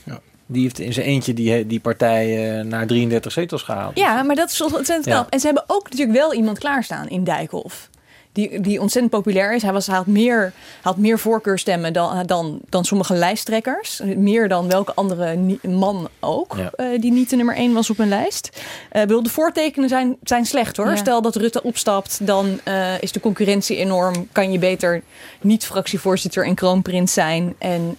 [0.47, 3.99] Die heeft in zijn eentje die, die partij eh, naar 33 zetels gehaald.
[3.99, 5.12] Ja, maar dat is ontzettend Ja.
[5.12, 5.30] knap.
[5.32, 7.89] En ze hebben ook natuurlijk wel iemand klaarstaan in Dijkhoff.
[8.37, 9.62] Die, die ontzettend populair is.
[9.62, 14.01] Hij, was, hij had meer, had meer voorkeurstemmen dan, dan, dan sommige lijsttrekkers.
[14.16, 16.55] Meer dan welke andere man ook.
[16.57, 16.70] Ja.
[16.70, 18.51] eh, die niet de nummer één was op een lijst.
[18.91, 20.89] Eh, ik bedoel, de voortekenen zijn, zijn slecht hoor.
[20.89, 20.97] Ja.
[20.97, 24.28] Stel dat Rutte opstapt, dan eh, is de concurrentie enorm.
[24.32, 25.03] Kan je beter
[25.41, 27.55] niet fractievoorzitter en kroonprins zijn.
[27.59, 27.97] En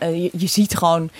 [0.00, 1.10] je, je ziet gewoon.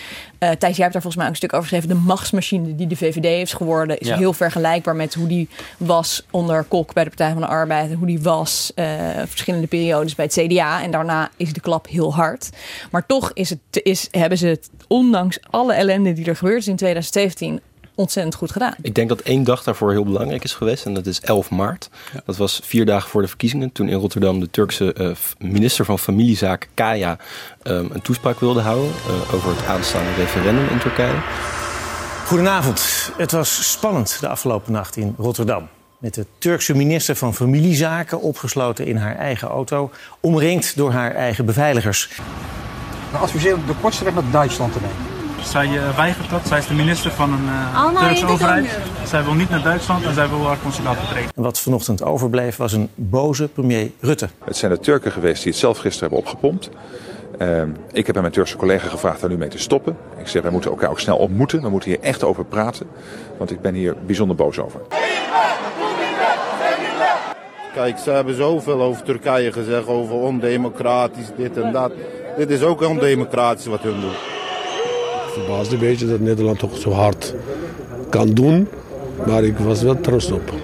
[0.40, 1.88] Eh Thijs, jij hebt daar volgens mij ook een stuk over geschreven.
[1.88, 4.16] De machtsmachine die de VVD is geworden, is Ja.
[4.16, 7.90] heel vergelijkbaar met hoe die was onder Kok bij de Partij van de Arbeid.
[7.90, 8.86] En hoe die was eh,
[9.26, 10.82] verschillende periodes bij het CDA.
[10.82, 12.48] En daarna is de klap heel hard.
[12.90, 16.68] Maar toch is het, is, hebben ze het, ondanks alle ellende die er gebeurd is
[16.68, 17.60] in 2017,
[17.94, 18.74] ontzettend goed gedaan.
[18.82, 20.84] Ik denk dat één dag daarvoor heel belangrijk is geweest.
[20.84, 21.90] En dat is 11 maart.
[22.24, 23.72] Dat was vier dagen voor de verkiezingen.
[23.72, 27.16] Toen in Rotterdam de Turkse eh, minister van Familiezaken, Kaya,
[27.62, 28.90] ehm, een toespraak wilde houden.
[29.06, 31.14] eh, over het aanstaande referendum in Turkije.
[32.26, 33.10] Goedenavond.
[33.16, 35.68] Het was spannend de afgelopen nacht in Rotterdam.
[35.98, 41.44] Met de Turkse minister van Familiezaken opgesloten in haar eigen auto, omringd door haar eigen
[41.44, 42.08] beveiligers.
[43.10, 45.19] We adviseren de kortste weg naar Duitsland te nemen.
[45.44, 46.46] Zij eh, weigert dat.
[46.46, 48.78] Zij is de minister van een eh, Allemaal Turkse overheid.
[49.04, 51.30] Zij wil niet naar Duitsland en zij wil haar consulaat betreden.
[51.34, 54.28] En wat vanochtend overbleef was een boze premier Rutte.
[54.44, 56.70] Het zijn de Turken geweest die het zelf gisteren hebben opgepompt.
[57.38, 59.96] Ehm, ik heb aan mijn Turkse collega gevraagd daar nu mee te stoppen.
[60.18, 61.62] Ik zeg, wij moeten elkaar ook snel ontmoeten.
[61.62, 62.86] We moeten hier echt over praten.
[63.38, 64.80] Want ik ben hier bijzonder boos over.
[67.74, 71.92] Kijk, ze hebben zoveel over Turkije gezegd, over ondemocratisch, dit en dat.
[72.36, 74.39] Dit is ook ondemocratisch wat hun doen.
[75.44, 77.34] Verbaasde een beetje dat Nederland toch zo hard
[78.10, 78.68] kan doen.
[79.26, 80.54] Maar ik was wel trots op.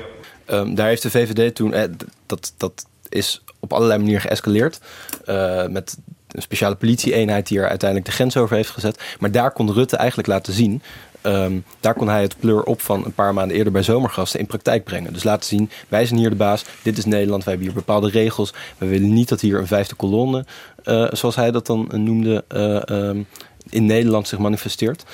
[0.44, 1.82] Ehm, daar heeft de VVD toen, eh,
[2.26, 4.80] dat, dat is op allerlei manieren geëscaleerd.
[5.24, 5.96] Eh, met
[6.30, 9.02] een speciale politie-eenheid die er uiteindelijk de grens over heeft gezet.
[9.18, 10.82] Maar daar kon Rutte eigenlijk laten zien.
[11.22, 14.46] ehm, daar kon hij het pleur op van een paar maanden eerder bij zomergasten in
[14.46, 15.12] praktijk brengen.
[15.12, 18.08] Dus laten zien, wij zijn hier de baas, dit is Nederland, wij hebben hier bepaalde
[18.10, 18.54] regels.
[18.78, 20.44] We willen niet dat hier een vijfde kolonne,
[20.84, 23.22] eh, zoals hij dat dan noemde, eh, ehm,
[23.70, 25.04] in Nederland zich manifesteert.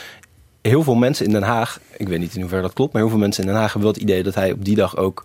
[0.63, 3.11] Heel veel mensen in Den Haag, ik weet niet in hoeverre dat klopt, maar heel
[3.11, 5.25] veel mensen in Den Haag hebben wel het idee dat hij op die dag ook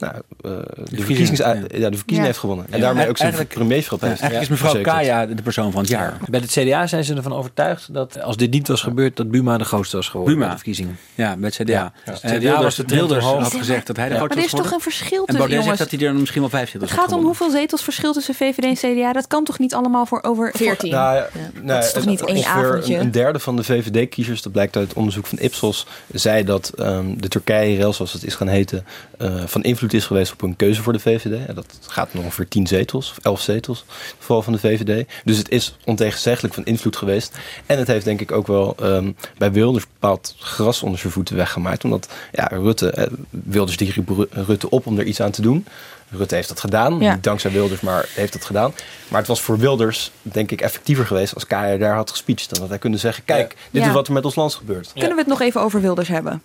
[0.00, 0.50] nou, eh,
[0.90, 1.52] de, verkiezings, ja.
[1.54, 2.22] de verkiezingen Ja.
[2.24, 2.66] heeft gewonnen.
[2.70, 2.84] En Ja.
[2.84, 4.20] daarmee ook zijn premierschap Ja, heeft.
[4.20, 4.96] eigenlijk is mevrouw verzekerd.
[4.96, 6.16] Kaya de persoon van het jaar.
[6.28, 9.58] Bij het CDA zijn ze ervan overtuigd dat als dit niet was gebeurd, dat Buma
[9.58, 10.44] de grootste was geworden Buma.
[10.46, 10.98] bij de verkiezingen.
[11.14, 11.72] Ja, het CDA.
[11.72, 11.92] Ja.
[12.04, 12.12] Ja.
[12.12, 14.18] Het Eh, CDA Wilders, was de trend Wilders had gezegd dat hij de Ja.
[14.18, 15.78] grootste Maar er is was toch een verschil En tussen Baudet jongens.
[15.78, 18.34] zegt dat hij er misschien wel vijf zetels Het gaat om hoeveel zetels verschil tussen
[18.34, 19.12] VVD en CDA.
[19.12, 20.90] Dat kan toch niet allemaal voor over 14.
[20.90, 22.94] Nou, ja, nou, dat is toch niet één avondje?
[22.94, 26.72] Een, een derde van de VVD-kiezers, dat blijkt uit het onderzoek van Ipsos, zei dat
[26.76, 28.84] ehm, de Turkije-rel, zoals het is gaan heten,
[29.18, 31.46] eh, van invloed is geweest op hun keuze voor de VVD.
[31.46, 33.84] En dat gaat om ongeveer 10 zetels, of 11 zetels,
[34.18, 35.06] geval van de VVD.
[35.24, 37.38] Dus het is ontegenzeggelijk van invloed geweest.
[37.66, 41.36] En het heeft denk ik ook wel ehm, bij Wilders bepaald gras onder zijn voeten
[41.36, 41.84] weggemaaid.
[41.84, 45.42] Omdat ja, Rutte, eh, Wilders die riep Ru- Rutte op om er iets aan te
[45.42, 45.66] doen.
[46.10, 47.14] Rutte heeft dat gedaan, Ja.
[47.14, 48.72] niet dankzij Wilders, maar heeft dat gedaan.
[49.08, 52.50] Maar het was voor Wilders, denk ik, effectiever geweest als Kaya daar had gespeecht.
[52.50, 53.88] Dan had hij kunnen zeggen, kijk, dit Ja.
[53.88, 54.90] is wat er met ons land gebeurt.
[54.92, 56.42] Kunnen we het nog even over Wilders hebben?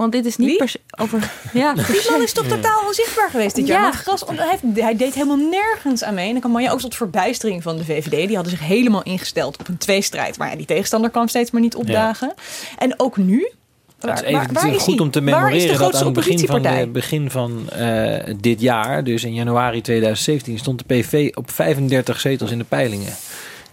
[0.00, 1.30] Want dit is niet per over.
[1.52, 3.78] Ja, Die man is toch totaal onzichtbaar geweest dit jaar.
[3.78, 3.82] Ja.
[3.82, 6.26] Want gras, hij, heeft- hij deed helemaal nergens aan mee.
[6.26, 8.10] En dan kan man je ook tot verbijstering van de VVD.
[8.26, 10.38] Die hadden zich helemaal ingesteld op een tweestrijd.
[10.38, 12.34] Maar ja, die tegenstander kwam steeds maar niet opdagen.
[12.78, 13.52] En ook nu.
[14.00, 15.04] Het is waar- even waar is goed hij?
[15.04, 19.04] om te Waar memoreren dat aan het begin van, de, begin van eh, dit jaar,
[19.04, 23.12] dus in januari 2017, stond de PV op 35 zetels in de peilingen.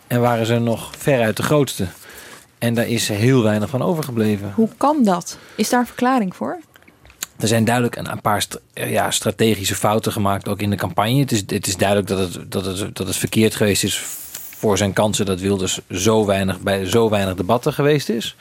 [0.08, 1.86] En waren ze nog veruit de grootste.
[2.58, 4.52] En daar is heel weinig van overgebleven.
[4.56, 5.38] Hoe kan dat?
[5.56, 6.58] Is daar een verklaring voor?
[7.40, 10.76] Er zijn duidelijk een, een paar st- eh, ja, strategische fouten gemaakt, ook in de
[10.76, 11.20] campagne.
[11.20, 13.98] Het is, het is duidelijk dat het, dat, het, dat het verkeerd geweest is
[14.58, 18.36] voor zijn kansen dat Wilders zo weinig, bij zo weinig debatten geweest is.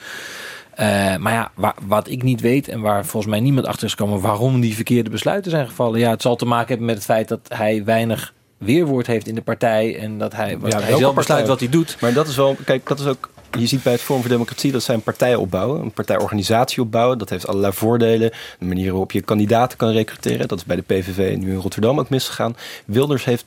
[0.75, 3.91] Eh, maar ja, wa- wat ik niet weet en waar volgens mij niemand achter is
[3.91, 6.01] gekomen waarom die verkeerde besluiten zijn gevallen.
[6.01, 9.35] Ja, het zal te maken hebben met het feit dat hij weinig weerwoord heeft in
[9.35, 11.97] de partij en dat hij, wat Ja, hij zelf besluit wat hij doet.
[12.01, 14.73] Maar dat is wel, kijk, dat is ook je ziet bij het Forum voor Democratie
[14.73, 17.19] dat zij een partij opbouwen, een partijorganisatie opbouwen.
[17.19, 18.31] Dat heeft allerlei voordelen.
[18.59, 20.49] De manier waarop je kandidaten kan recruteren.
[20.49, 22.57] Dat is bij de PVV nu in Rotterdam ook misgegaan.
[22.85, 23.45] Wilders heeft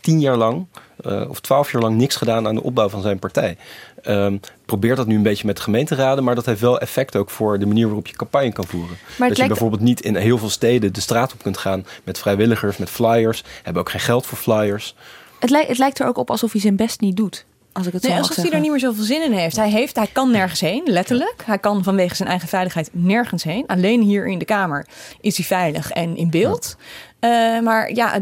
[0.00, 0.66] tien jaar lang
[1.06, 3.56] uh, of twaalf jaar lang niks gedaan aan de opbouw van zijn partij.
[4.04, 7.30] Um, probeert dat nu een beetje met de gemeenteraden, maar dat heeft wel effect ook
[7.30, 8.96] voor de manier waarop je campagne kan voeren.
[9.18, 12.18] Maar dat je bijvoorbeeld niet in heel veel steden de straat op kunt gaan met
[12.18, 13.44] vrijwilligers, met flyers.
[13.62, 14.94] Hebben ook geen geld voor flyers.
[15.38, 17.44] Het, lijkt, het lijkt er ook op alsof hij zijn best niet doet.
[17.72, 19.56] Als ik het nee, zo alsof hij er niet meer zoveel zin in heeft.
[19.56, 19.96] Hij, heeft.
[19.96, 21.42] hij kan nergens heen, letterlijk.
[21.44, 23.66] Hij kan vanwege zijn eigen veiligheid nergens heen.
[23.66, 24.86] Alleen hier in de Kamer
[25.20, 26.76] is hij veilig en in beeld.
[27.20, 28.14] Uh, maar ja,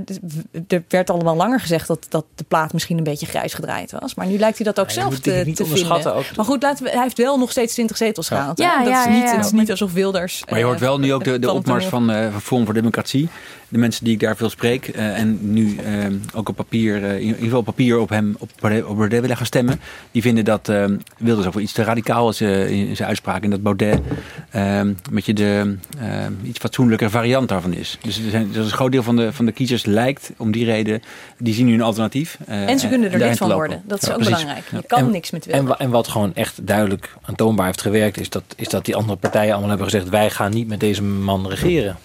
[0.69, 3.93] er werd al wel langer gezegd dat, dat de plaat misschien een beetje grijs gedraaid
[4.01, 4.15] was.
[4.15, 6.31] Maar nu lijkt hij dat ook Ja, zelf te, niet te onderschatten vinden.
[6.31, 6.37] ook.
[6.37, 8.59] Maar goed, laten we, hij heeft wel nog steeds 20 zetels gehaald.
[8.59, 8.65] hè?
[8.65, 9.37] Ja, dat ja, is niet, ja, ja.
[9.37, 10.43] Het is niet alsof Wilders...
[10.49, 13.29] Maar je hoort eh, wel nu ook de, opmars van, eh Forum voor Democratie.
[13.73, 14.89] De mensen die ik daar veel spreek.
[14.89, 15.93] eh, en nu eh,
[16.35, 19.21] ook op papier, eh, in ieder geval op papier op hem op Baudet, op Baudet
[19.21, 19.81] willen gaan stemmen.
[20.11, 20.67] Die vinden dat
[21.19, 23.43] Wilders ook wel iets te radicaal is eh, in zijn uitspraak.
[23.43, 23.99] En dat Baudet
[24.51, 25.77] een beetje de
[26.43, 27.99] iets fatsoenlijke variant daarvan is.
[28.03, 30.51] Dus er zijn, er is een groot deel van de, van de kiezers lijkt om
[30.53, 31.03] die reden.
[31.39, 32.39] Die zien nu een alternatief.
[32.47, 33.67] En ze kunnen er lid van lopen.
[33.67, 33.83] worden.
[33.87, 34.39] Dat is Ja, ook precies.
[34.45, 34.71] belangrijk.
[34.83, 35.79] Je kan En- niks met En, Wilders.
[35.79, 39.17] wa- en wat gewoon echt duidelijk aantoonbaar heeft gewerkt, is dat, is dat die andere
[39.19, 41.97] partijen allemaal hebben gezegd: wij gaan niet met deze man regeren.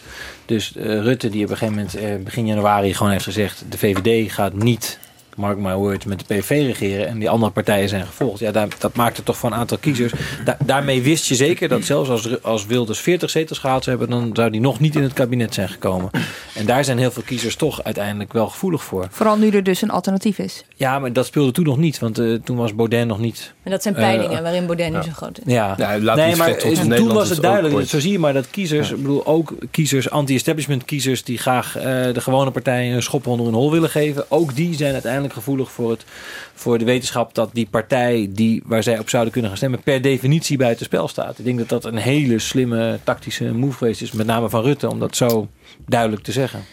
[0.46, 3.78] Dus eh, Rutte, die op een gegeven moment eh, begin januari gewoon heeft gezegd: de
[3.78, 5.00] VVD gaat niet,
[5.36, 7.08] mark my words, met de PV regeren.
[7.08, 8.40] En die andere partijen zijn gevolgd.
[8.40, 10.14] Ja, daar, dat maakte toch voor een aantal kiezers.
[10.46, 14.20] Da- daarmee wist je zeker dat zelfs als, als Wilders 40 zetels gehaald zou hebben,
[14.20, 16.10] dan zou die nog niet in het kabinet zijn gekomen.
[16.54, 19.08] En daar zijn heel veel kiezers toch uiteindelijk wel gevoelig voor.
[19.12, 20.64] Vooral nu er dus een alternatief is.
[20.76, 23.54] Ja, maar dat speelde toen nog niet, want eh, toen was Baudet nog niet.
[23.64, 25.54] En dat zijn eh, peilingen waarin Baudet nu zo groot is.
[25.54, 27.88] Ja, Ja, laat nee, niet maar tot toen Nederland was het duidelijk.
[27.90, 31.84] Zo zie je maar dat kiezers, ik bedoel ook kiezers, anti-establishment kiezers, die graag eh,
[32.14, 34.26] de gewone partijen een schop onder hun hol willen geven.
[34.28, 36.06] Ook die zijn uiteindelijk gevoelig voor, het,
[36.54, 40.02] voor de wetenschap dat die partij die, waar zij op zouden kunnen gaan stemmen, per
[40.02, 41.40] definitie buitenspel staat.
[41.40, 44.90] Ik denk dat dat een hele slimme tactische move geweest is, met name van Rutte,
[44.90, 45.48] om dat zo
[45.86, 46.64] duidelijk te zeggen.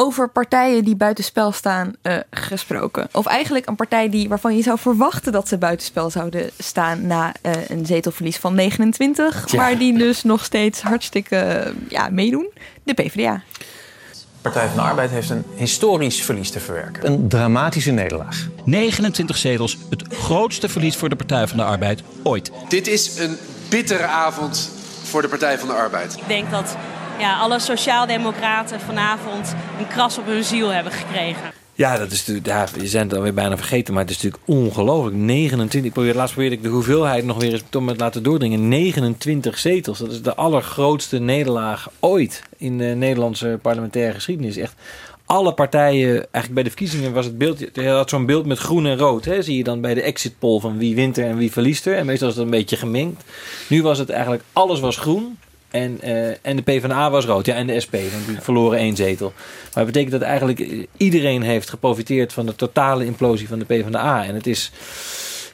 [0.00, 3.08] Over partijen die buitenspel staan eh, gesproken.
[3.12, 7.32] Of eigenlijk een partij die, waarvan je zou verwachten dat ze buitenspel zouden staan na
[7.42, 9.44] eh, een zetelverlies van 29.
[9.44, 9.56] Tja.
[9.56, 12.50] Maar die dus nog steeds hartstikke ja, meedoen.
[12.82, 13.42] De PvdA.
[14.50, 17.06] Partij van de Arbeid heeft een historisch verlies te verwerken.
[17.06, 18.48] Een dramatische nederlaag.
[18.64, 22.50] 29 zetels, het grootste verlies voor de Partij van de Arbeid ooit.
[22.68, 23.36] Dit is een
[23.68, 24.70] bittere avond
[25.02, 26.14] voor de Partij van de Arbeid.
[26.14, 26.76] Ik denk dat
[27.18, 31.52] ja, alle sociaaldemocraten vanavond een kras op hun ziel hebben gekregen.
[31.78, 35.16] Ja, dat is natuurlijk, je zijn het alweer bijna vergeten, maar het is natuurlijk ongelooflijk.
[35.16, 38.68] 29, ik probeer, laatst probeerde ik de hoeveelheid nog weer eens te laten doordringen.
[38.68, 44.56] 29 zetels, dat is de allergrootste nederlaag ooit in de Nederlandse parlementaire geschiedenis.
[44.56, 44.74] Echt
[45.24, 48.86] alle partijen, eigenlijk bij de verkiezingen was het beeld, je had zo'n beeld met groen
[48.86, 49.24] en rood.
[49.24, 51.86] Hè, zie je dan bij de exit poll van wie wint er en wie verliest
[51.86, 51.96] er.
[51.96, 53.24] En meestal is het een beetje gemengd.
[53.68, 55.38] Nu was het eigenlijk, alles was groen.
[55.70, 57.46] En, eh, en de PvdA was rood.
[57.46, 59.32] Ja, en de SP, want die verloren één zetel.
[59.74, 64.24] Maar het betekent dat eigenlijk iedereen heeft geprofiteerd van de totale implosie van de PvdA.
[64.24, 64.70] En het is,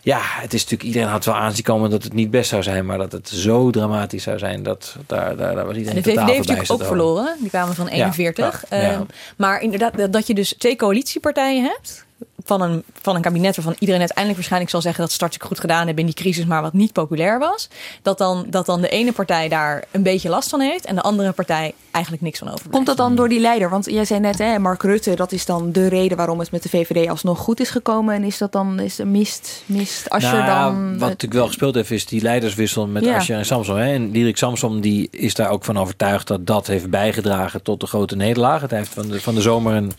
[0.03, 2.87] ja, het is natuurlijk, iedereen had wel aanzien komen dat het niet best zou zijn.
[2.87, 6.03] Maar dat het zo dramatisch zou zijn, dat, daar, daar, daar was En iedereen de
[6.03, 7.37] VVD totaal heeft natuurlijk ook verloren.
[7.41, 8.65] Die kwamen van Ja, 41.
[8.71, 8.93] ja, ja.
[8.93, 9.03] Ehm,
[9.37, 12.05] maar inderdaad, dat- dat je dus twee coalitiepartijen hebt.
[12.45, 15.61] Van een, van een kabinet waarvan iedereen uiteindelijk waarschijnlijk zal zeggen dat ze het goed
[15.61, 17.68] gedaan hebben in die crisis, maar wat niet populair was.
[18.03, 21.01] Dat dan, dat dan de ene partij daar een beetje last van heeft en de
[21.01, 22.70] andere partij eigenlijk niks van over.
[22.70, 23.70] Komt dat dan door die leider?
[23.70, 26.62] Want jij zei net, hè, Mark Rutte, dat is dan de reden waarom het met
[26.62, 28.14] de VVD alsnog goed is gekomen.
[28.14, 30.90] En is dat dan is er mist, mist als Nou dan.
[30.99, 33.16] wat natuurlijk wel gespeeld heeft, is die leiderswissel met Ja.
[33.16, 33.78] Asscher en Samson.
[33.78, 33.92] Hè?
[33.92, 37.86] En Diederik Samsom die is daar ook van overtuigd dat dat heeft bijgedragen tot de
[37.86, 38.61] grote nederlaag.
[38.61, 39.92] Het heeft van de, van de zomer een,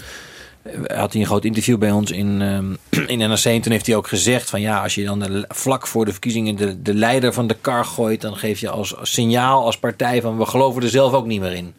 [0.88, 3.46] had hij een groot interview bij ons in, ehm, in NRC.
[3.46, 6.56] En toen heeft hij ook gezegd van ja, als je dan vlak voor de verkiezingen
[6.56, 10.38] de, de leider van de kar gooit, dan geef je als signaal, als partij van
[10.38, 11.74] we geloven er zelf ook niet meer in.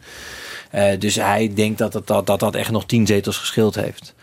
[0.71, 4.13] Eh, dus hij denkt dat, dat, dat dat echt nog tien zetels geschild heeft.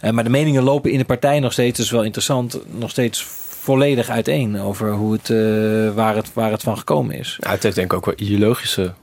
[0.00, 3.26] Eh, maar de meningen lopen in de partij nog steeds, is wel interessant, nog steeds
[3.60, 7.36] volledig uiteen over hoe het, eh, waar, het, waar het van gekomen is.
[7.40, 8.94] Ja, het heeft denk ik ook wel ideologische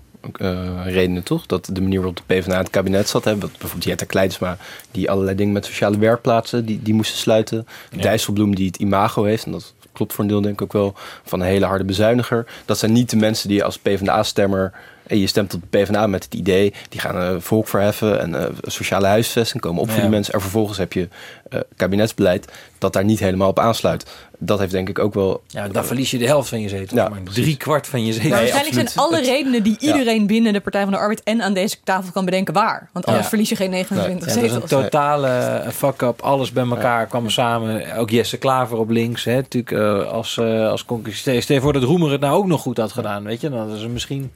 [0.83, 1.45] redenen, toch?
[1.45, 3.23] Dat de manier waarop de PvdA het kabinet zat.
[3.23, 4.57] Hè, bijvoorbeeld Jetta Kleinsma,
[4.91, 7.67] die allerlei dingen met sociale werkplaatsen, die, die moesten sluiten.
[8.01, 10.93] Dijsselbloem, die het imago heeft, en dat klopt voor een deel denk ik ook wel,
[11.23, 12.45] van een hele harde bezuiniger.
[12.65, 14.73] Dat zijn niet de mensen die je als PvdA-stemmer
[15.07, 18.29] En je stemt op de PvdA met het idee, die gaan uh, volk verheffen en
[18.29, 20.33] uh, sociale huisvesting komen op voor die mensen.
[20.33, 21.07] En vervolgens heb je
[21.49, 24.05] uh, kabinetsbeleid dat daar niet helemaal op aansluit.
[24.37, 25.41] Dat heeft denk ik ook wel...
[25.47, 26.97] Ja, dan verlies je de helft van je zetel.
[26.97, 28.29] Ja, maar drie kwart van je zetel.
[28.29, 31.53] Maar waarschijnlijk zijn alle redenen die iedereen binnen de Partij van de Arbeid en aan
[31.53, 32.89] deze tafel kan bedenken waar.
[32.93, 34.35] Want anders verlies je geen 29 nee.
[34.35, 34.51] zetels.
[34.51, 36.21] Ja, dat is een totale fuck-up.
[36.21, 37.95] Alles bij elkaar kwam samen.
[37.95, 39.23] Ook Jesse Klaver op links.
[39.23, 41.43] Hè, natuurlijk als, als concurrent.
[41.43, 43.23] Stel voor dat Roemer het nou ook nog goed had gedaan.
[43.23, 44.31] Weet je, dan is er misschien...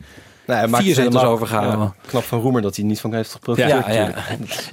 [0.48, 1.80] Nou, hij vier zetels overgehouden.
[1.80, 3.86] Ja, knap van Roemer dat hij niet van heeft geprofiteerd.
[3.86, 4.12] Ja, ja.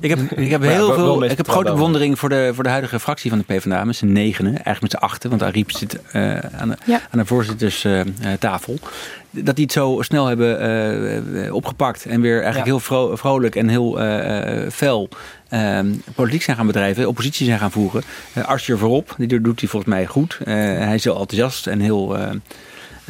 [0.01, 1.25] Ik heb, ik heb heel ja, veel.
[1.25, 3.85] Ik heb grote bewondering voor de, voor de huidige fractie van de PvdA.
[3.85, 5.31] Met z'n negenen, eigenlijk met z'n achten.
[5.31, 7.01] Want Ariep zit uh, aan, de, ja.
[7.11, 8.73] aan de voorzitterstafel.
[8.73, 10.65] Uh, dat die het zo snel hebben
[11.35, 12.05] uh, opgepakt.
[12.05, 13.99] En weer eigenlijk heel vro vrolijk en heel
[14.71, 15.09] fel
[16.15, 17.09] politiek zijn gaan bedrijven.
[17.09, 18.03] Oppositie zijn gaan voeren.
[18.35, 20.39] Uh, Arsje voorop, die doet hij volgens mij goed.
[20.45, 22.17] hij is heel enthousiast en heel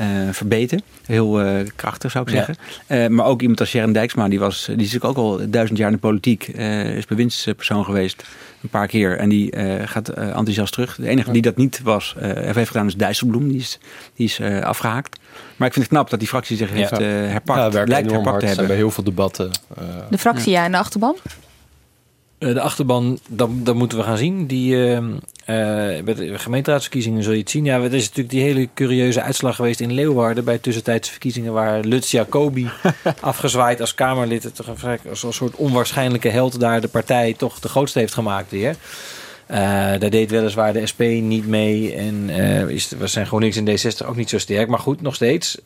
[0.00, 0.82] uh, verbeterd.
[1.06, 2.56] Heel uh, krachtig zou ik zeggen.
[2.88, 3.04] Ja.
[3.04, 5.78] Uh, maar ook iemand als Sharon Dijksma, die, was, die is natuurlijk ook al duizend
[5.78, 6.46] jaar in de politiek.
[6.46, 8.24] is bewindspersoon geweest
[8.62, 9.18] een paar keer.
[9.18, 10.96] En die gaat enthousiast terug.
[10.96, 13.48] De enige die dat niet was, heeft gedaan, is Dijsselbloem.
[13.48, 13.78] Die is,
[14.14, 15.18] die is afgehaakt.
[15.56, 17.74] Maar ik vind het knap dat die fractie zich heeft herpakt.
[17.74, 18.40] Ja, lijkt herpakt hard.
[18.40, 18.66] te hebben.
[18.66, 19.50] bij heel veel debatten.
[20.10, 20.64] de fractie, ja.
[20.64, 21.16] en de achterban?
[22.52, 24.46] De achterban, dat, dat moeten we gaan zien.
[24.46, 25.14] Die, uh, uh,
[26.04, 27.64] bij de gemeenteraadsverkiezingen zul je het zien.
[27.64, 30.44] Ja, het is natuurlijk die hele curieuze uitslag geweest in Leeuwarden...
[30.44, 32.70] bij tussentijdse verkiezingen waar Lutz Jacobi
[33.20, 34.42] afgezwaaid als Kamerlid...
[34.42, 38.14] Het toch een, als een soort onwaarschijnlijke held daar de partij toch de grootste heeft
[38.14, 38.76] gemaakt weer.
[39.50, 39.56] Uh,
[39.98, 42.30] daar deed weliswaar de SP niet mee en
[42.68, 44.68] is, we zijn GroenLinks in D60 ook niet zo sterk.
[44.68, 45.58] Maar goed, nog steeds...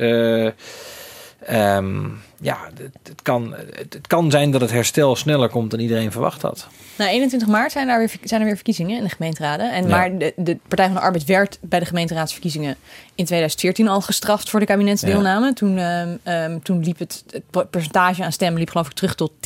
[1.50, 5.80] Um, ja, het, het, kan, het, het, kan zijn dat het herstel sneller komt dan
[5.80, 6.68] iedereen verwacht had.
[6.96, 9.72] Nou, 21 maart zijn, daar weer, zijn er weer verkiezingen in de gemeenteraden.
[9.72, 9.88] En, ja.
[9.88, 12.76] Maar de, de, Partij van de Arbeid werd bij de gemeenteraadsverkiezingen
[13.14, 15.46] in 2014 al gestraft voor de kabinetsdeelname.
[15.46, 15.52] Ja.
[15.52, 19.32] Toen, um, um, toen liep het, het percentage aan stemmen liep geloof ik terug tot
[19.32, 19.38] 10%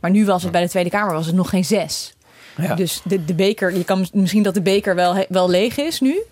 [0.00, 2.14] Maar nu was het bij de Tweede Kamer was het nog geen 6.
[2.62, 2.74] Ja.
[2.74, 6.22] Dus de, de beker, je kan misschien dat de beker wel, wel leeg is nu.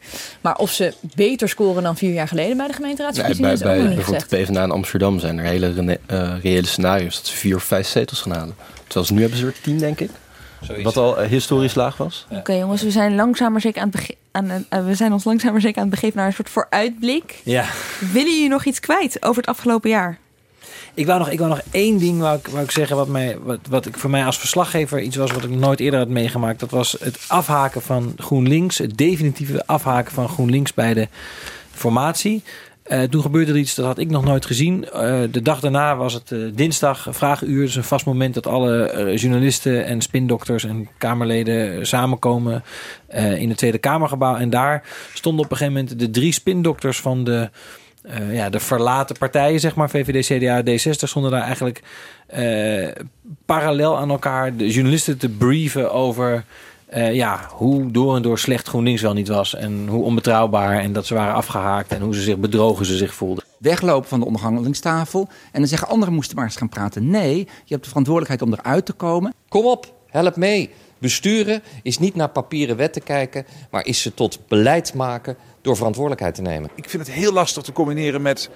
[0.41, 3.73] Maar of ze beter scoren dan vier jaar geleden bij de gemeenteraadsverkiezingen nee, is bij,
[3.73, 4.49] ook bij, nog niet bijvoorbeeld gezegd.
[4.49, 7.87] de PvdA in Amsterdam zijn er hele uh, reële scenario's dat ze vier of vijf
[7.87, 8.55] zetels gaan halen.
[8.85, 10.11] Terwijl ze nu hebben ze er tien, denk ik.
[10.61, 10.85] Zoiets.
[10.85, 12.27] Wat al uh, historisch laag was.
[12.31, 15.25] Oké okay, jongens, we zijn langzaam maar zeker aan het aan, uh, we zijn ons
[15.25, 17.41] langzaam maar zeker aan het begeven naar een soort vooruitblik.
[17.45, 17.65] Ja.
[18.13, 20.19] Willen jullie nog iets kwijt over het afgelopen jaar?
[20.97, 23.39] Ik wou nog, ik wou nog één ding wou ik, wou ik zeggen, wat, mij,
[23.43, 26.61] wat, wat ik voor mij als verslaggever iets was wat ik nooit eerder had meegemaakt.
[26.61, 31.09] Dat was het afhaken van GroenLinks, het definitieve afhaken van GroenLinks bij de
[31.73, 32.43] formatie.
[32.87, 34.85] Uh, toen gebeurde er iets, dat had ik nog nooit gezien.
[34.95, 37.65] Uh, de dag daarna was het uh, dinsdag, vraaguur.
[37.65, 42.65] Dus een vast moment dat alle journalisten en spindokters en Kamerleden samenkomen
[43.39, 44.37] in het Tweede Kamergebouw.
[44.37, 44.83] En daar
[45.15, 47.51] stonden op een gegeven moment de drie spindokters van de...
[48.09, 51.83] Uh, ja, de verlaten partijen, zeg maar, VVD, CDA, D60, stonden daar eigenlijk
[52.37, 52.89] uh,
[53.47, 56.45] parallel aan elkaar de journalisten te brieven over
[56.95, 59.55] uh, ja, hoe door en door slecht GroenLinks wel niet was.
[59.55, 63.15] En hoe onbetrouwbaar en dat ze waren afgehaakt en hoe ze zich bedrogen ze zich
[63.15, 63.45] voelden.
[63.59, 67.11] Weglopen van de onderhandelingstafel en dan zeggen anderen moesten maar eens gaan praten.
[67.11, 69.35] Nee, je hebt de verantwoordelijkheid om eruit te komen.
[69.49, 70.71] Kom op, help mee.
[70.99, 76.35] Besturen is niet naar papieren wetten kijken, maar is ze tot beleid maken door verantwoordelijkheid
[76.35, 76.71] te nemen.
[76.75, 78.51] Ik vind het heel lastig te combineren met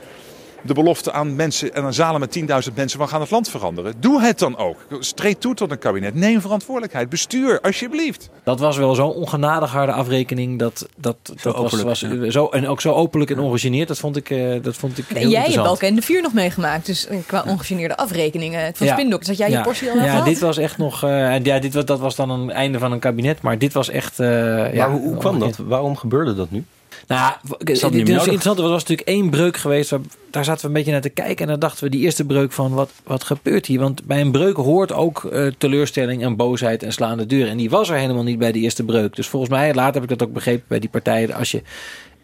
[0.62, 3.94] de belofte aan mensen en aan zalen met 10.000 mensen, we gaan het land veranderen.
[4.00, 4.76] Doe het dan ook.
[4.98, 6.14] Streed toe tot een kabinet.
[6.14, 7.08] Neem verantwoordelijkheid.
[7.08, 8.30] Bestuur, alsjeblieft.
[8.44, 10.58] Dat was wel zo'n ongenadig harde afrekening.
[10.58, 12.30] Dat, dat, dat was, was ja.
[12.30, 13.88] zo, en ook zo openlijk en ongegeneerd.
[13.88, 16.22] Dat vond ik, uh, dat vond ik heel En jij hebt ook in de vuur
[16.22, 16.86] nog meegemaakt.
[16.86, 18.92] Dus qua ongegeneerde afrekeningen van ja.
[18.92, 19.28] Spindokters.
[19.28, 19.58] Had jij ja.
[19.58, 21.04] je portie al Ja, dit was echt nog...
[21.04, 23.42] Uh, ja, dit, dat was dan een einde van een kabinet.
[23.42, 24.20] Maar dit was echt...
[24.20, 25.56] Uh, maar ja, hoe, hoe kwam dat?
[25.56, 26.64] Waarom gebeurde dat nu?
[27.10, 28.58] Nou, het is interessant.
[28.58, 29.90] Er was natuurlijk één breuk geweest.
[29.90, 30.00] Waar,
[30.30, 31.44] daar zaten we een beetje naar te kijken.
[31.44, 33.80] En dan dachten we die eerste breuk van wat, wat gebeurt hier?
[33.80, 37.48] Want bij een breuk hoort ook uh, teleurstelling en boosheid en slaande deur.
[37.48, 39.16] En die was er helemaal niet bij de eerste breuk.
[39.16, 41.34] Dus volgens mij, later heb ik dat ook begrepen bij die partijen.
[41.34, 41.62] Als je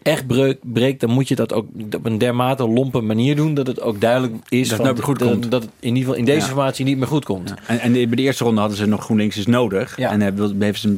[0.01, 1.65] echt breuk, breekt, dan moet je dat ook
[1.95, 3.53] op een dermate lompe manier doen.
[3.53, 5.51] Dat het ook duidelijk is dat, het goed dat, komt.
[5.51, 6.45] dat het in ieder geval in deze ja.
[6.45, 7.49] formatie niet meer goed komt.
[7.49, 7.57] Ja.
[7.67, 9.97] En, en, bij de eerste ronde hadden ze nog GroenLinks is nodig.
[9.97, 10.11] Ja.
[10.11, 10.89] En uh, bleven ze,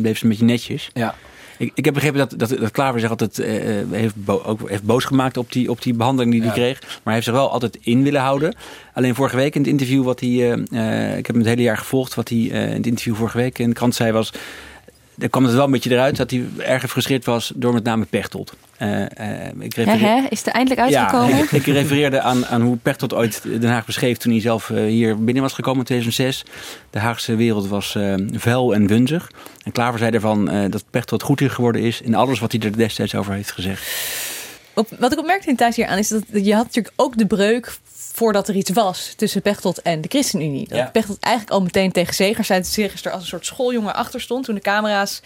[0.00, 0.90] bleef ze een beetje netjes.
[0.94, 1.14] Ja.
[1.58, 3.46] Ik, ik heb begrepen dat, dat, dat Klaver zich altijd uh,
[3.90, 6.56] heeft, bo ook, heeft boos gemaakt op die, op die behandeling die hij ja.
[6.56, 6.80] kreeg.
[6.80, 8.54] Maar hij heeft zich wel altijd in willen houden.
[8.92, 10.28] Alleen vorige week in het interview wat hij...
[10.28, 12.14] Uh, uh, ik heb hem het hele jaar gevolgd.
[12.14, 14.32] Wat hij in het interview vorige week in de krant zei was...
[15.18, 18.04] Er kwam het wel een beetje eruit dat hij erg gefrustreerd was door met name
[18.04, 18.52] Pechtold.
[18.82, 19.06] Uh, uh,
[19.58, 20.00] ik refereer...
[20.00, 20.26] hè?
[20.28, 21.36] Is er eindelijk uitgekomen?
[21.36, 24.68] Ja, ik, ik refereerde aan, aan hoe Pechtold ooit Den Haag beschreef toen hij zelf
[24.68, 26.44] uh, hier binnen was gekomen in 2006.
[26.90, 27.96] De Haagse wereld was
[28.32, 29.30] vuil en wunzig.
[29.64, 33.14] En Klaver zei ervan dat Pechtold goed geworden is in alles wat hij er destijds
[33.14, 33.86] over heeft gezegd.
[34.74, 37.26] Op- Wat ik opmerkte in thuis hier aan is dat je had natuurlijk ook de
[37.26, 37.76] breuk
[38.18, 40.68] voordat er iets was tussen Pechtold en de ChristenUnie.
[40.68, 40.84] Dat Ja.
[40.84, 44.20] Pechtold eigenlijk al meteen tegen Segers zei dat Segers er als een soort schooljongen achter
[44.20, 45.20] stond toen de camera's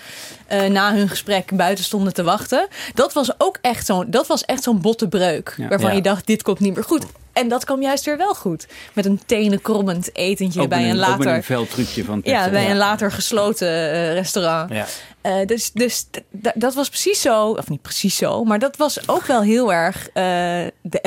[0.46, 2.66] eh, na hun gesprek buiten stonden te wachten.
[2.94, 5.68] Dat was ook echt zo'n dat was echt zo'n botte breuk Ja.
[5.68, 5.96] waarvan Ja.
[5.96, 7.04] je dacht dit komt niet meer goed.
[7.32, 8.66] En dat kwam juist weer wel goed.
[8.92, 12.50] Met een tenenkrommend etentje Ook bij een een, ook met later een veldtrucje van ja,
[12.50, 14.70] bij een later gesloten eh, restaurant.
[14.72, 14.86] Ja.
[15.22, 16.06] Eh, dus dus
[16.54, 20.08] dat was precies zo, of niet precies zo, maar dat was ook wel heel erg
[20.12, 20.22] eh,
[20.82, 21.00] de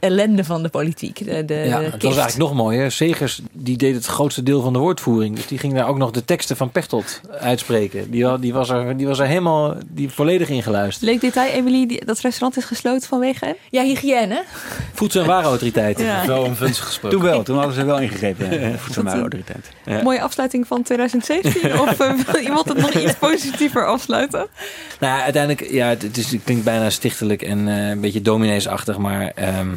[0.00, 1.24] ellende van de politiek.
[1.24, 2.92] De, de, Ja, het was eigenlijk nog mooier.
[2.92, 5.36] Segers die deed het grootste deel van de woordvoering.
[5.36, 8.10] Dus die ging daar ook nog de teksten van Pechtold uitspreken.
[8.10, 11.10] Die, die, was, er, die was er helemaal die volledig ingeluisterd.
[11.10, 13.56] Leuk detail, Emily, die- dat restaurant is gesloten vanwege...
[13.70, 14.44] Ja, hygiëne.
[14.92, 15.26] Voedsel- en
[15.74, 15.98] warenautoriteit.
[15.98, 16.26] Ja.
[16.26, 17.18] Wel een vunzig gesproken.
[17.18, 18.60] Toen wel, toen hadden ze wel ingegrepen.
[18.60, 19.70] Ja, Voedsel- en Warenautoriteit.
[19.84, 20.02] Ja.
[20.02, 21.80] Mooie afsluiting van 2017?
[21.80, 24.46] of eh, wil iemand het nog iets positiever afsluiten?
[25.00, 28.22] Nou, ja, uiteindelijk, ja, het, het, is, het klinkt bijna stichtelijk en eh, een beetje
[28.22, 29.68] domineesachtig, maar ehm,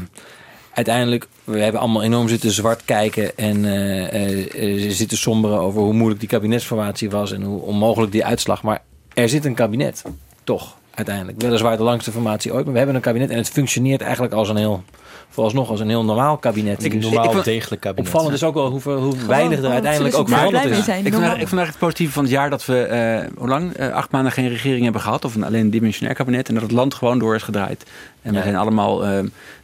[0.74, 5.82] uiteindelijk, we hebben allemaal enorm zitten zwart kijken en eh, eh, eh, zitten somberen over
[5.82, 8.64] hoe moeilijk die kabinetsformatie was en hoe onmogelijk die uitslag.
[8.64, 8.82] Maar
[9.14, 10.04] er zit een kabinet,
[10.44, 11.42] toch, uiteindelijk.
[11.42, 14.50] Weliswaar de langste formatie ooit, maar we hebben een kabinet en het functioneert eigenlijk als
[14.50, 14.84] een heel,
[15.30, 16.84] vooralsnog als een heel normaal kabinet.
[16.84, 18.06] Een Dus normaal, ik degelijk kabinet.
[18.08, 20.86] Opvallend is ook wel hoeveel, hoe weinig er uiteindelijk ook er veranderd is.
[20.86, 21.06] zijn?
[21.06, 23.74] Ik eigenlijk- ik het positieve van het jaar dat we, eh, hoe lang?
[23.74, 25.26] Eh, acht maanden geen regering hebben gehad.
[25.26, 26.48] Of een alleen een dimensionair kabinet.
[26.48, 27.84] En dat het land gewoon door is gedraaid.
[28.22, 29.18] En we zijn allemaal eh,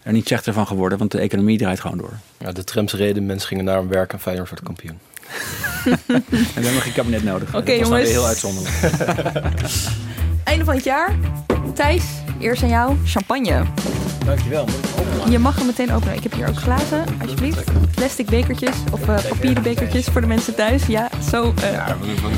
[0.03, 0.97] er niet slechter van geworden.
[0.97, 2.13] Want de economie draait gewoon door.
[2.37, 4.97] Ja, de trams reden, mensen gingen naar hun werk en Feyenoord werd kampioen.
[6.07, 7.55] En we hebben nog geen kabinet nodig.
[7.55, 8.03] Oké, Dat was dan jongens.
[8.03, 8.73] weer heel uitzonderlijk.
[10.49, 11.15] Einde van het jaar.
[11.73, 12.03] Thijs,
[12.39, 12.95] eerst aan jou.
[13.05, 13.61] Champagne.
[14.25, 14.65] Dankjewel.
[14.65, 15.31] Moet?
[15.31, 16.15] Je mag hem meteen openen.
[16.15, 17.63] Ik heb hier ook glazen, alsjeblieft.
[17.95, 20.85] Plastic bekertjes of eh, papieren bekertjes voor de mensen thuis.
[20.85, 21.53] Ja, zo.
[21.61, 21.87] eh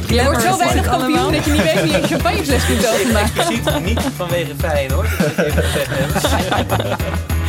[0.08, 3.42] Je wordt zo weinig kampioen dat je niet weet wie je een champagnefles kunt openmaken.
[3.42, 5.10] Expliciet niet vanwege Feyenoord.
[5.18, 6.80] Dat wil ik even gezegd hebben.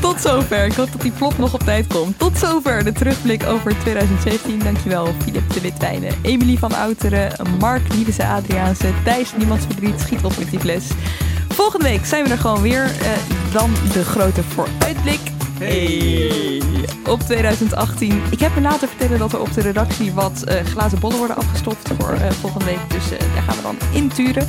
[0.00, 0.64] Tot zover.
[0.64, 2.18] Ik hoop dat die plop nog op tijd komt.
[2.18, 4.58] Tot zover de terugblik over 2017.
[4.58, 10.38] Dankjewel Filip de Witwijnen, Emily van Outeren, Mark Liebese Adriaanse, Thijs Niemands Verdriet, schiet op
[10.38, 10.84] met die fles.
[11.48, 12.82] Volgende week zijn we er gewoon weer.
[12.84, 13.08] eh,
[13.52, 15.20] dan de grote vooruitblik.
[15.58, 16.62] Hey.
[17.06, 18.22] Op 2018.
[18.30, 21.36] Ik heb me laten vertellen dat er op de redactie wat eh, glazen bollen worden
[21.36, 22.80] afgestoft voor eh, volgende week.
[22.88, 24.48] Dus daar gaan we dan inturen.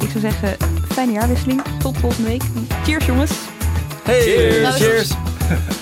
[0.00, 0.56] Ik zou zeggen,
[0.92, 1.62] fijne jaarwisseling.
[1.78, 2.42] Tot volgende week.
[2.84, 3.32] Cheers jongens.
[4.04, 4.24] Hey,
[4.78, 5.08] cheers.
[5.08, 5.78] Je